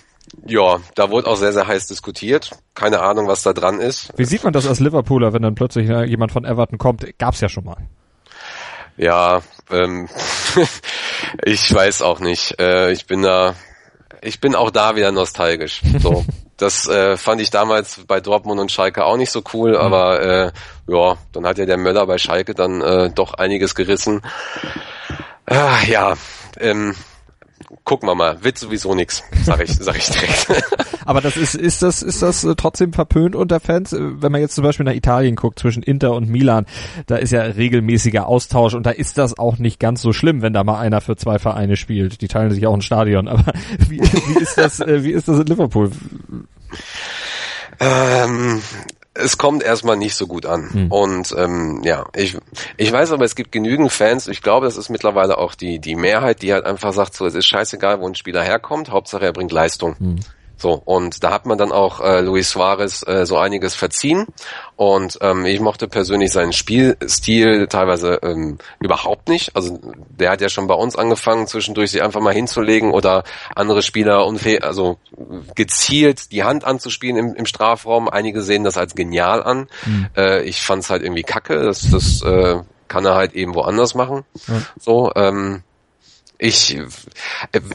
ja, 0.45 0.77
da 0.95 1.09
wurde 1.09 1.27
auch 1.27 1.37
sehr, 1.37 1.53
sehr 1.53 1.67
heiß 1.67 1.87
diskutiert. 1.87 2.51
Keine 2.73 2.99
Ahnung, 3.01 3.27
was 3.27 3.43
da 3.43 3.53
dran 3.53 3.79
ist. 3.79 4.11
Wie 4.17 4.25
sieht 4.25 4.43
man 4.43 4.53
das 4.53 4.67
als 4.67 4.79
Liverpooler, 4.79 5.33
wenn 5.33 5.41
dann 5.41 5.55
plötzlich 5.55 5.89
äh, 5.89 6.03
jemand 6.03 6.31
von 6.31 6.45
Everton 6.45 6.77
kommt? 6.77 7.05
Gab's 7.17 7.41
ja 7.41 7.49
schon 7.49 7.65
mal. 7.65 7.77
Ja, 8.97 9.41
ähm, 9.71 10.09
ich 11.45 11.73
weiß 11.73 12.01
auch 12.01 12.19
nicht. 12.19 12.59
Äh, 12.59 12.91
ich 12.91 13.07
bin 13.07 13.21
da, 13.21 13.55
ich 14.21 14.39
bin 14.39 14.55
auch 14.55 14.71
da 14.71 14.95
wieder 14.95 15.11
nostalgisch. 15.11 15.81
So, 15.99 16.25
das 16.57 16.87
äh, 16.87 17.17
fand 17.17 17.41
ich 17.41 17.51
damals 17.51 18.01
bei 18.07 18.19
Dortmund 18.19 18.59
und 18.59 18.71
Schalke 18.71 19.05
auch 19.05 19.17
nicht 19.17 19.31
so 19.31 19.43
cool, 19.53 19.71
mhm. 19.71 19.77
aber 19.77 20.21
äh, 20.21 20.51
ja, 20.87 21.17
dann 21.31 21.45
hat 21.45 21.57
ja 21.57 21.65
der 21.65 21.77
Möller 21.77 22.05
bei 22.05 22.17
Schalke 22.17 22.53
dann 22.53 22.81
äh, 22.81 23.09
doch 23.09 23.33
einiges 23.33 23.75
gerissen. 23.75 24.21
Äh, 25.49 25.91
ja, 25.91 26.15
ähm, 26.59 26.95
gucken 27.83 28.09
wir 28.09 28.15
mal, 28.15 28.43
wird 28.43 28.57
sowieso 28.57 28.95
nix, 28.95 29.23
sag 29.43 29.61
ich, 29.61 29.75
sag 29.75 29.97
ich 29.97 30.09
direkt. 30.09 30.47
Aber 31.05 31.21
das 31.21 31.37
ist, 31.37 31.55
ist 31.55 31.81
das, 31.81 32.01
ist 32.01 32.21
das 32.21 32.43
äh, 32.43 32.55
trotzdem 32.55 32.93
verpönt 32.93 33.35
unter 33.35 33.59
Fans? 33.59 33.93
Äh, 33.93 34.21
wenn 34.21 34.31
man 34.31 34.41
jetzt 34.41 34.55
zum 34.55 34.63
Beispiel 34.63 34.85
nach 34.85 34.93
Italien 34.93 35.35
guckt, 35.35 35.59
zwischen 35.59 35.83
Inter 35.83 36.13
und 36.13 36.29
Milan, 36.29 36.65
da 37.07 37.17
ist 37.17 37.31
ja 37.31 37.41
regelmäßiger 37.41 38.27
Austausch 38.27 38.73
und 38.73 38.85
da 38.85 38.91
ist 38.91 39.17
das 39.17 39.37
auch 39.37 39.57
nicht 39.57 39.79
ganz 39.79 40.01
so 40.01 40.13
schlimm, 40.13 40.41
wenn 40.41 40.53
da 40.53 40.63
mal 40.63 40.79
einer 40.79 41.01
für 41.01 41.15
zwei 41.15 41.39
Vereine 41.39 41.77
spielt. 41.77 42.21
Die 42.21 42.27
teilen 42.27 42.51
sich 42.51 42.65
auch 42.67 42.73
ein 42.73 42.81
Stadion. 42.81 43.27
Aber 43.27 43.53
wie, 43.87 43.99
wie 43.99 44.39
ist 44.39 44.57
das, 44.57 44.79
äh, 44.79 45.03
wie 45.03 45.11
ist 45.11 45.27
das 45.27 45.39
in 45.39 45.45
Liverpool? 45.45 45.91
Ähm, 47.79 48.61
es 49.13 49.37
kommt 49.37 49.63
erstmal 49.63 49.97
nicht 49.97 50.15
so 50.15 50.27
gut 50.27 50.45
an. 50.45 50.69
Hm. 50.71 50.91
Und 50.91 51.35
ähm, 51.37 51.81
ja, 51.83 52.05
ich, 52.15 52.37
ich 52.77 52.91
weiß 52.91 53.11
aber, 53.11 53.25
es 53.25 53.35
gibt 53.35 53.51
genügend 53.51 53.91
Fans, 53.91 54.27
ich 54.27 54.41
glaube, 54.41 54.65
das 54.65 54.77
ist 54.77 54.89
mittlerweile 54.89 55.37
auch 55.37 55.55
die, 55.55 55.79
die 55.79 55.95
Mehrheit, 55.95 56.41
die 56.41 56.53
halt 56.53 56.65
einfach 56.65 56.93
sagt, 56.93 57.15
so, 57.15 57.25
es 57.25 57.35
ist 57.35 57.47
scheißegal, 57.47 57.99
wo 57.99 58.07
ein 58.07 58.15
Spieler 58.15 58.43
herkommt, 58.43 58.91
Hauptsache 58.91 59.25
er 59.25 59.33
bringt 59.33 59.51
Leistung. 59.51 59.95
Hm. 59.97 60.19
So, 60.59 60.73
und 60.73 61.23
da 61.23 61.31
hat 61.31 61.45
man 61.45 61.57
dann 61.57 61.71
auch 61.71 62.01
äh, 62.01 62.19
Luis 62.19 62.49
Suarez 62.49 63.01
äh, 63.07 63.25
so 63.25 63.37
einiges 63.37 63.75
verziehen. 63.75 64.27
Und 64.75 65.17
ähm, 65.21 65.45
ich 65.45 65.61
mochte 65.61 65.87
persönlich 65.87 66.33
seinen 66.33 66.51
Spielstil 66.51 67.67
teilweise 67.67 68.19
ähm, 68.23 68.57
überhaupt 68.81 69.29
nicht. 69.29 69.55
Also 69.55 69.79
der 70.09 70.31
hat 70.31 70.41
ja 70.41 70.49
schon 70.49 70.67
bei 70.67 70.73
uns 70.73 70.97
angefangen, 70.97 71.47
zwischendurch 71.47 71.91
sich 71.91 72.03
einfach 72.03 72.19
mal 72.19 72.33
hinzulegen 72.33 72.91
oder 72.91 73.23
andere 73.55 73.81
Spieler 73.81 74.25
unfair, 74.25 74.65
also 74.65 74.97
gezielt 75.55 76.33
die 76.33 76.43
Hand 76.43 76.65
anzuspielen 76.65 77.15
im, 77.15 77.35
im 77.35 77.45
Strafraum. 77.45 78.09
Einige 78.09 78.41
sehen 78.41 78.65
das 78.65 78.77
als 78.77 78.95
genial 78.95 79.41
an. 79.41 79.69
Mhm. 79.85 80.07
Äh, 80.17 80.43
ich 80.43 80.61
fand 80.61 80.83
es 80.83 80.89
halt 80.89 81.03
irgendwie 81.03 81.23
kacke. 81.23 81.63
Das, 81.63 81.89
das 81.89 82.21
äh, 82.21 82.57
kann 82.89 83.05
er 83.05 83.15
halt 83.15 83.33
eben 83.33 83.55
woanders 83.55 83.95
machen. 83.95 84.25
Ja. 84.47 84.61
So, 84.77 85.11
ähm, 85.15 85.63
ich, 86.41 86.79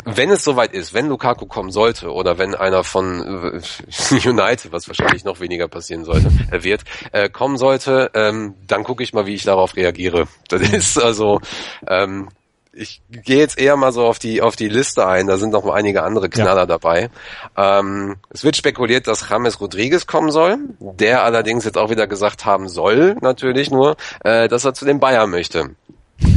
wenn 0.06 0.30
es 0.30 0.42
soweit 0.42 0.72
ist, 0.72 0.94
wenn 0.94 1.08
Lukaku 1.08 1.44
kommen 1.44 1.70
sollte 1.70 2.10
oder 2.10 2.38
wenn 2.38 2.54
einer 2.54 2.82
von 2.82 3.20
äh, 3.20 4.28
United, 4.28 4.72
was 4.72 4.88
wahrscheinlich 4.88 5.22
noch 5.24 5.38
weniger 5.38 5.68
passieren 5.68 6.04
sollte, 6.04 6.30
er 6.50 6.64
wird, 6.64 6.82
äh, 7.12 7.28
kommen 7.28 7.58
sollte, 7.58 8.10
ähm, 8.14 8.54
dann 8.66 8.82
gucke 8.82 9.02
ich 9.02 9.12
mal, 9.12 9.26
wie 9.26 9.34
ich 9.34 9.44
darauf 9.44 9.76
reagiere. 9.76 10.28
Das 10.48 10.62
ist 10.62 10.98
also, 10.98 11.42
ähm, 11.86 12.30
ich 12.72 13.02
gehe 13.10 13.38
jetzt 13.38 13.58
eher 13.58 13.76
mal 13.76 13.92
so 13.92 14.06
auf 14.06 14.18
die 14.18 14.40
auf 14.40 14.56
die 14.56 14.68
Liste 14.68 15.06
ein. 15.06 15.26
Da 15.26 15.36
sind 15.36 15.50
noch 15.50 15.64
mal 15.64 15.74
einige 15.74 16.02
andere 16.02 16.28
Knaller 16.28 16.62
ja. 16.62 16.66
dabei. 16.66 17.10
Ähm, 17.56 18.16
es 18.30 18.44
wird 18.44 18.56
spekuliert, 18.56 19.06
dass 19.06 19.28
James 19.28 19.60
Rodriguez 19.60 20.06
kommen 20.06 20.30
soll. 20.30 20.56
Der 20.80 21.22
allerdings 21.22 21.64
jetzt 21.64 21.78
auch 21.78 21.90
wieder 21.90 22.06
gesagt 22.06 22.46
haben 22.46 22.68
soll, 22.68 23.16
natürlich 23.20 23.70
nur, 23.70 23.96
äh, 24.24 24.48
dass 24.48 24.64
er 24.64 24.74
zu 24.74 24.86
den 24.86 25.00
Bayern 25.00 25.30
möchte 25.30 25.76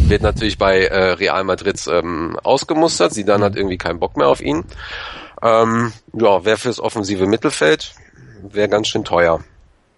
wird 0.10 0.22
natürlich 0.22 0.58
bei 0.58 0.86
äh, 0.86 1.12
Real 1.14 1.44
Madrid 1.44 1.80
ähm, 1.92 2.38
ausgemustert. 2.44 3.14
Sie 3.14 3.26
dann 3.26 3.44
hat 3.44 3.56
irgendwie 3.56 3.78
keinen 3.78 4.00
Bock 4.00 4.18
mehr 4.18 4.28
auf 4.28 4.42
ihn. 4.42 4.64
Ähm, 5.42 5.94
ja, 6.14 6.46
wäre 6.46 6.58
fürs 6.58 6.80
offensive 6.80 7.28
Mittelfeld, 7.28 7.94
wäre 8.42 8.70
ganz 8.70 8.88
schön 8.88 9.04
teuer. 9.04 9.40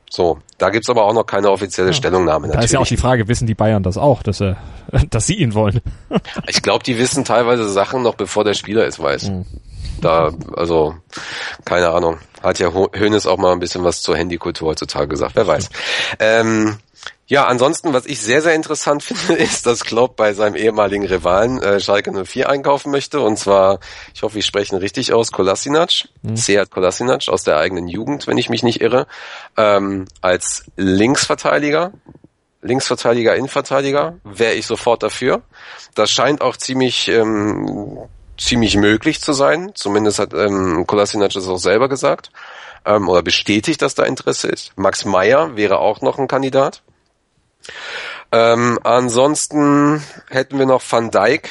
So, 0.09 0.39
da 0.57 0.71
gibt's 0.71 0.89
aber 0.89 1.05
auch 1.05 1.13
noch 1.13 1.25
keine 1.25 1.51
offizielle 1.51 1.89
ja. 1.89 1.93
Stellungnahme. 1.93 2.47
Natürlich. 2.47 2.59
Da 2.59 2.65
ist 2.65 2.71
ja 2.73 2.79
auch 2.79 2.87
die 2.87 2.97
Frage, 2.97 3.27
wissen 3.27 3.45
die 3.45 3.53
Bayern 3.53 3.83
das 3.83 3.97
auch, 3.97 4.23
dass, 4.23 4.41
er, 4.41 4.57
dass 5.09 5.27
sie 5.27 5.35
ihn 5.35 5.53
wollen? 5.53 5.81
ich 6.47 6.61
glaube, 6.61 6.83
die 6.83 6.97
wissen 6.97 7.23
teilweise 7.23 7.69
Sachen 7.69 8.01
noch, 8.01 8.15
bevor 8.15 8.43
der 8.43 8.55
Spieler 8.55 8.87
es 8.87 8.99
weiß. 8.99 9.29
Mhm. 9.29 9.45
Da, 10.01 10.31
also, 10.55 10.95
keine 11.65 11.89
Ahnung. 11.89 12.17
Hat 12.41 12.57
ja 12.57 12.71
Hönes 12.71 13.27
auch 13.27 13.37
mal 13.37 13.51
ein 13.51 13.59
bisschen 13.59 13.83
was 13.83 14.01
zur 14.01 14.15
Handykultur 14.15 14.69
heutzutage 14.69 15.09
gesagt, 15.09 15.35
wer 15.35 15.45
weiß. 15.45 15.69
Ähm, 16.19 16.77
ja, 17.29 17.45
ansonsten, 17.45 17.93
was 17.93 18.07
ich 18.07 18.19
sehr, 18.19 18.41
sehr 18.41 18.55
interessant 18.55 19.03
finde, 19.03 19.41
ist, 19.41 19.67
dass 19.67 19.85
Klopp 19.85 20.15
bei 20.15 20.33
seinem 20.33 20.55
ehemaligen 20.55 21.05
Rivalen 21.05 21.61
äh, 21.61 21.79
Schalke 21.79 22.11
04 22.11 22.49
einkaufen 22.49 22.91
möchte. 22.91 23.21
Und 23.21 23.37
zwar, 23.37 23.79
ich 24.15 24.23
hoffe, 24.23 24.39
ich 24.39 24.45
spreche 24.47 24.75
ihn 24.75 24.79
richtig 24.79 25.13
aus, 25.13 25.31
Kolasinac, 25.31 26.09
mhm. 26.23 26.35
Seat 26.35 26.71
Kolasinac 26.71 27.29
aus 27.29 27.43
der 27.43 27.57
eigenen 27.57 27.87
Jugend, 27.87 28.25
wenn 28.25 28.39
ich 28.39 28.49
mich 28.49 28.63
nicht 28.63 28.81
irre, 28.81 29.05
ähm, 29.55 30.05
als 30.21 30.65
Linksverteidiger. 30.75 31.91
Linksverteidiger, 32.61 33.35
Innenverteidiger, 33.35 34.17
wäre 34.23 34.53
ich 34.53 34.65
sofort 34.65 35.01
dafür. 35.03 35.43
Das 35.95 36.11
scheint 36.11 36.41
auch 36.41 36.57
ziemlich 36.57 37.07
ähm, 37.07 37.99
ziemlich 38.37 38.75
möglich 38.75 39.21
zu 39.21 39.33
sein. 39.33 39.71
Zumindest 39.75 40.17
hat 40.17 40.33
ähm, 40.33 40.85
Kolasinac 40.87 41.31
das 41.33 41.47
auch 41.47 41.57
selber 41.57 41.89
gesagt 41.89 42.31
ähm, 42.85 43.07
oder 43.07 43.21
bestätigt, 43.21 43.81
dass 43.81 43.95
da 43.95 44.03
Interesse 44.03 44.47
ist. 44.47 44.73
Max 44.75 45.05
Meyer 45.05 45.55
wäre 45.55 45.79
auch 45.79 46.01
noch 46.01 46.17
ein 46.17 46.27
Kandidat. 46.27 46.81
Ähm, 48.31 48.79
ansonsten 48.83 50.03
hätten 50.29 50.59
wir 50.59 50.65
noch 50.65 50.81
Van 50.89 51.11
Dijk 51.11 51.49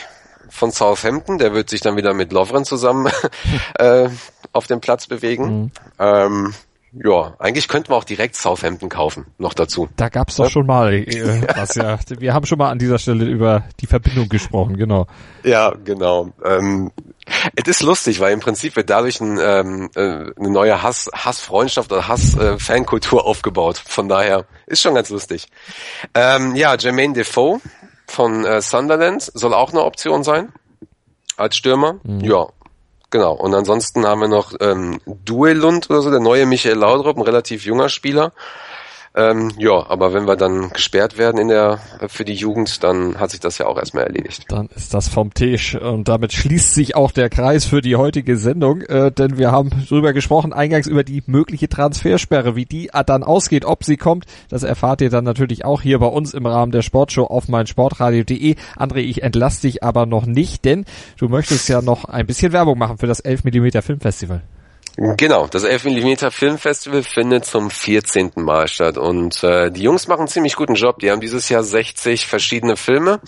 von 0.48 0.70
Southampton, 0.70 1.38
der 1.38 1.54
wird 1.54 1.70
sich 1.70 1.81
dann 1.81 1.96
wieder 1.96 2.14
mit 2.14 2.33
Lovren 2.33 2.64
zusammen 2.64 3.12
äh, 3.78 4.09
auf 4.52 4.66
dem 4.66 4.81
Platz 4.81 5.07
bewegen. 5.07 5.44
Mhm. 5.44 5.70
Ähm, 5.98 6.54
ja, 6.92 7.35
eigentlich 7.38 7.68
könnten 7.68 7.90
wir 7.90 7.96
auch 7.96 8.04
direkt 8.04 8.35
Southampton 8.35 8.88
kaufen, 8.88 9.26
noch 9.37 9.52
dazu. 9.52 9.88
Da 9.96 10.09
gab's 10.09 10.37
doch 10.37 10.44
ja? 10.44 10.50
schon 10.50 10.66
mal 10.66 10.94
äh, 10.94 11.42
was, 11.57 11.74
ja. 11.74 11.98
Wir 12.18 12.33
haben 12.33 12.46
schon 12.46 12.59
mal 12.59 12.70
an 12.70 12.78
dieser 12.78 12.98
Stelle 12.98 13.26
über 13.26 13.64
die 13.81 13.87
Verbindung 13.87 14.28
gesprochen, 14.28 14.76
genau. 14.76 15.07
Ja, 15.44 15.74
genau. 15.85 16.31
Ähm, 16.44 16.90
es 17.57 17.68
ist 17.68 17.83
lustig, 17.83 18.20
weil 18.20 18.33
im 18.33 18.40
Prinzip 18.40 18.77
wird 18.77 18.90
dadurch 18.90 19.20
ein, 19.20 19.38
ähm, 19.40 19.90
äh, 19.94 20.01
eine 20.01 20.51
neue 20.51 20.83
Hass, 20.83 21.11
Hassfreundschaft 21.14 21.92
oder 21.92 22.09
Hass-Fankultur 22.09 23.20
äh, 23.20 23.24
aufgebaut. 23.24 23.83
Von 23.87 24.09
daher 24.09 24.46
ist 24.66 24.83
schon 24.83 24.94
ganz 24.94 25.11
lustig. 25.11 25.48
Ähm, 26.14 26.55
ja, 26.57 26.74
Jermaine 26.77 27.14
Defoe 27.14 27.61
von 28.07 28.44
äh, 28.44 28.61
Sunderland 28.61 29.22
soll 29.22 29.55
auch 29.55 29.70
eine 29.70 29.85
Option 29.85 30.22
sein 30.22 30.53
als 31.37 31.57
Stürmer. 31.57 32.01
Mhm. 32.03 32.20
Ja, 32.20 32.46
Genau. 33.11 33.33
Und 33.33 33.55
ansonsten 33.55 34.07
haben 34.07 34.20
wir 34.20 34.29
noch 34.29 34.53
ähm, 34.61 35.01
Duelund 35.07 35.88
oder 35.88 36.03
so, 36.03 36.11
der 36.11 36.20
neue 36.20 36.44
Michael 36.44 36.77
Laudrup, 36.77 37.16
ein 37.16 37.22
relativ 37.22 37.64
junger 37.64 37.88
Spieler. 37.88 38.33
Ähm, 39.14 39.53
ja, 39.59 39.88
aber 39.88 40.12
wenn 40.12 40.27
wir 40.27 40.37
dann 40.37 40.71
gesperrt 40.71 41.18
werden 41.18 41.40
in 41.40 41.49
der 41.49 41.81
für 42.09 42.25
die 42.25 42.35
Jugend, 42.35 42.83
dann 42.85 43.18
hat 43.18 43.31
sich 43.31 43.40
das 43.40 43.59
ja 43.59 43.66
auch 43.66 43.79
erstmal 43.79 44.05
erledigt. 44.05 44.44
Dann 44.49 44.68
ist 44.75 44.94
das 44.94 45.09
vom 45.09 45.35
Tisch 45.35 45.75
und 45.75 46.09
damit 46.09 46.33
schließt 46.33 46.75
sich 46.75 46.94
auch 46.94 47.11
der 47.11 47.31
Kreis 47.31 47.64
für 47.64 47.81
die 47.81 47.97
heutige 47.97 48.37
Sendung, 48.37 48.83
äh, 48.83 49.11
denn 49.11 49.38
wir 49.38 49.51
haben 49.51 49.71
drüber 49.88 50.12
gesprochen, 50.12 50.53
eingangs 50.53 50.87
über 50.87 51.05
die 51.05 51.23
mögliche 51.27 51.68
Transfersperre, 51.68 52.55
wie 52.57 52.66
die 52.66 52.90
dann 53.07 53.23
ausgeht, 53.23 53.64
ob 53.64 53.85
sie 53.85 53.97
kommt, 53.97 54.27
das 54.51 54.62
erfahrt 54.62 55.01
ihr 55.01 55.11
dann 55.11 55.25
natürlich 55.25 55.64
auch 55.64 55.83
hier 55.83 55.99
bei 55.99 56.07
uns 56.07 56.35
im 56.35 56.47
Rahmen 56.47 56.73
der 56.73 56.83
Sportshow 56.83 57.25
auf 57.25 57.49
meinsportradio.de. 57.49 58.57
André, 58.77 58.99
ich 58.99 59.23
entlasse 59.23 59.62
dich 59.62 59.83
aber 59.83 60.07
noch 60.07 60.27
nicht, 60.27 60.64
denn 60.64 60.85
du 61.16 61.29
möchtest 61.29 61.68
ja 61.68 61.81
noch 61.83 62.05
ein 62.05 62.27
bisschen 62.27 62.53
Werbung 62.53 62.79
machen 62.79 62.99
für 62.99 63.07
das 63.07 63.21
11 63.21 63.44
mm 63.44 63.81
Filmfestival. 63.81 64.42
Genau, 65.00 65.46
das 65.46 65.62
11 65.62 65.84
mm 65.84 66.30
Filmfestival 66.32 67.04
findet 67.04 67.44
zum 67.44 67.70
14. 67.70 68.32
Mal 68.34 68.66
statt 68.66 68.98
und 68.98 69.44
äh, 69.44 69.70
die 69.70 69.82
Jungs 69.82 70.08
machen 70.08 70.22
einen 70.22 70.28
ziemlich 70.28 70.56
guten 70.56 70.74
Job. 70.74 70.98
Die 70.98 71.12
haben 71.12 71.20
dieses 71.20 71.48
Jahr 71.48 71.62
60 71.62 72.26
verschiedene 72.26 72.76
Filme 72.76 73.20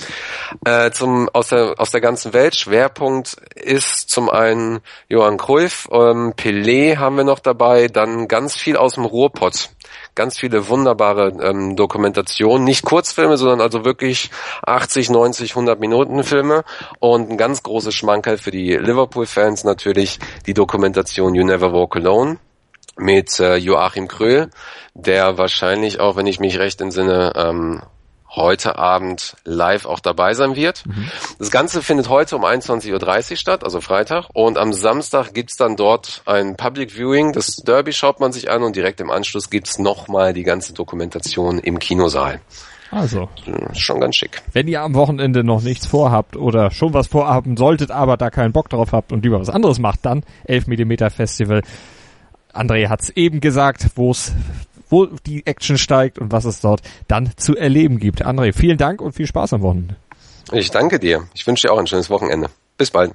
äh, 0.66 0.90
zum 0.90 1.28
aus 1.32 1.50
der 1.50 1.74
aus 1.78 1.92
der 1.92 2.00
ganzen 2.00 2.32
Welt. 2.32 2.56
Schwerpunkt 2.56 3.36
ist 3.54 4.10
zum 4.10 4.28
einen 4.28 4.80
Johann 5.08 5.36
Cruyff, 5.36 5.88
ähm, 5.92 6.32
Pelé 6.36 6.96
haben 6.96 7.16
wir 7.16 7.22
noch 7.22 7.38
dabei, 7.38 7.86
dann 7.86 8.26
ganz 8.26 8.56
viel 8.56 8.76
aus 8.76 8.94
dem 8.94 9.04
Ruhrpott 9.04 9.70
ganz 10.14 10.38
viele 10.38 10.68
wunderbare 10.68 11.32
ähm, 11.42 11.76
Dokumentationen, 11.76 12.64
nicht 12.64 12.84
Kurzfilme, 12.84 13.36
sondern 13.36 13.60
also 13.60 13.84
wirklich 13.84 14.30
80, 14.66 15.10
90, 15.10 15.50
100 15.50 15.80
Minuten 15.80 16.22
Filme. 16.24 16.64
Und 16.98 17.30
ein 17.30 17.36
ganz 17.36 17.62
großes 17.62 17.94
Schmankerl 17.94 18.38
für 18.38 18.50
die 18.50 18.76
Liverpool-Fans 18.76 19.64
natürlich 19.64 20.18
die 20.46 20.54
Dokumentation 20.54 21.34
You 21.34 21.44
Never 21.44 21.72
Walk 21.72 21.96
Alone 21.96 22.38
mit 22.96 23.40
äh, 23.40 23.56
Joachim 23.56 24.08
Kröhl, 24.08 24.50
der 24.94 25.38
wahrscheinlich 25.38 26.00
auch, 26.00 26.16
wenn 26.16 26.26
ich 26.26 26.40
mich 26.40 26.58
recht 26.58 26.80
entsinne, 26.80 27.32
ähm, 27.34 27.82
heute 28.30 28.78
Abend 28.78 29.36
live 29.44 29.86
auch 29.86 30.00
dabei 30.00 30.34
sein 30.34 30.56
wird. 30.56 30.86
Mhm. 30.86 31.10
Das 31.38 31.50
Ganze 31.50 31.82
findet 31.82 32.08
heute 32.08 32.36
um 32.36 32.44
21.30 32.44 33.30
Uhr 33.32 33.36
statt, 33.36 33.64
also 33.64 33.80
Freitag. 33.80 34.26
Und 34.32 34.56
am 34.56 34.72
Samstag 34.72 35.34
gibt's 35.34 35.56
dann 35.56 35.76
dort 35.76 36.22
ein 36.26 36.56
Public 36.56 36.92
Viewing. 36.92 37.32
Das 37.32 37.56
Derby 37.56 37.92
schaut 37.92 38.20
man 38.20 38.32
sich 38.32 38.50
an 38.50 38.62
und 38.62 38.76
direkt 38.76 39.00
im 39.00 39.10
Anschluss 39.10 39.50
gibt's 39.50 39.78
nochmal 39.78 40.32
die 40.32 40.44
ganze 40.44 40.72
Dokumentation 40.72 41.58
im 41.58 41.78
Kinosaal. 41.78 42.40
Also. 42.90 43.28
Schon 43.72 44.00
ganz 44.00 44.16
schick. 44.16 44.42
Wenn 44.52 44.66
ihr 44.66 44.82
am 44.82 44.94
Wochenende 44.94 45.44
noch 45.44 45.62
nichts 45.62 45.86
vorhabt 45.86 46.36
oder 46.36 46.70
schon 46.72 46.92
was 46.92 47.06
vorhaben 47.06 47.56
solltet, 47.56 47.90
aber 47.90 48.16
da 48.16 48.30
keinen 48.30 48.52
Bock 48.52 48.68
drauf 48.68 48.92
habt 48.92 49.12
und 49.12 49.24
lieber 49.24 49.38
was 49.38 49.48
anderes 49.48 49.78
macht, 49.78 50.04
dann 50.04 50.24
11 50.44 50.66
mm 50.66 51.08
Festival. 51.10 51.62
André 52.52 52.88
hat's 52.88 53.10
eben 53.10 53.40
gesagt, 53.40 53.90
wo 53.94 54.10
es 54.10 54.32
wo 54.90 55.06
die 55.06 55.46
Action 55.46 55.78
steigt 55.78 56.18
und 56.18 56.32
was 56.32 56.44
es 56.44 56.60
dort 56.60 56.82
dann 57.08 57.30
zu 57.36 57.56
erleben 57.56 57.98
gibt. 57.98 58.26
André, 58.26 58.52
vielen 58.52 58.76
Dank 58.76 59.00
und 59.00 59.12
viel 59.12 59.26
Spaß 59.26 59.54
am 59.54 59.62
Wochenende. 59.62 59.96
Ich 60.52 60.70
danke 60.70 60.98
dir. 60.98 61.24
Ich 61.34 61.46
wünsche 61.46 61.68
dir 61.68 61.72
auch 61.72 61.78
ein 61.78 61.86
schönes 61.86 62.10
Wochenende. 62.10 62.48
Bis 62.76 62.90
bald. 62.90 63.12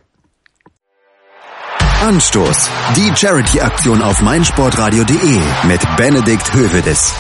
Anstoß. 2.01 2.69
Die 2.95 3.15
Charity-Aktion 3.15 4.01
auf 4.01 4.21
meinsportradio.de 4.21 5.39
mit 5.67 5.81
Benedikt 5.97 6.53
Hövedes. 6.53 7.13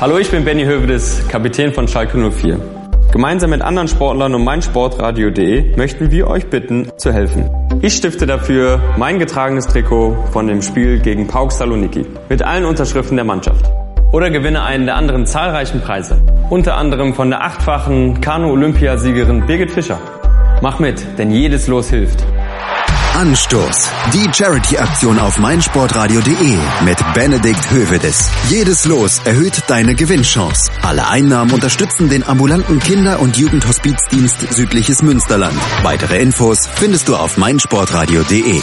Hallo, 0.00 0.18
ich 0.18 0.30
bin 0.30 0.44
Benny 0.44 0.64
Hövedes, 0.64 1.28
Kapitän 1.28 1.72
von 1.72 1.86
Schalke 1.86 2.18
04. 2.18 2.58
Gemeinsam 3.12 3.50
mit 3.50 3.62
anderen 3.62 3.88
Sportlern 3.88 4.34
und 4.34 4.44
meinsportradio.de 4.44 5.76
möchten 5.76 6.10
wir 6.10 6.26
euch 6.26 6.46
bitten, 6.46 6.90
zu 6.98 7.12
helfen. 7.12 7.48
Ich 7.82 7.94
stifte 7.94 8.26
dafür 8.26 8.80
mein 8.98 9.18
getragenes 9.18 9.68
Trikot 9.68 10.16
von 10.32 10.48
dem 10.48 10.60
Spiel 10.60 10.98
gegen 10.98 11.28
Pauk 11.28 11.52
Saloniki 11.52 12.04
mit 12.28 12.42
allen 12.42 12.64
Unterschriften 12.64 13.16
der 13.16 13.24
Mannschaft. 13.24 13.70
Oder 14.16 14.30
gewinne 14.30 14.62
einen 14.62 14.86
der 14.86 14.96
anderen 14.96 15.26
zahlreichen 15.26 15.82
Preise. 15.82 16.16
Unter 16.48 16.78
anderem 16.78 17.12
von 17.12 17.28
der 17.28 17.44
achtfachen 17.44 18.22
Kanu-Olympiasiegerin 18.22 19.44
Birgit 19.46 19.70
Fischer. 19.70 19.98
Mach 20.62 20.78
mit, 20.78 21.04
denn 21.18 21.30
jedes 21.30 21.66
Los 21.66 21.90
hilft. 21.90 22.24
Anstoß. 23.14 23.90
Die 24.14 24.32
Charity-Aktion 24.32 25.18
auf 25.18 25.38
meinsportradio.de 25.38 26.56
mit 26.86 26.96
Benedikt 27.12 27.70
Hövedes. 27.70 28.30
Jedes 28.48 28.86
Los 28.86 29.20
erhöht 29.26 29.64
deine 29.66 29.94
Gewinnchance. 29.94 30.72
Alle 30.80 31.06
Einnahmen 31.08 31.52
unterstützen 31.52 32.08
den 32.08 32.26
ambulanten 32.26 32.78
Kinder- 32.78 33.20
und 33.20 33.36
Jugendhospizdienst 33.36 34.50
Südliches 34.50 35.02
Münsterland. 35.02 35.58
Weitere 35.82 36.22
Infos 36.22 36.66
findest 36.66 37.08
du 37.08 37.16
auf 37.16 37.36
meinsportradio.de. 37.36 38.62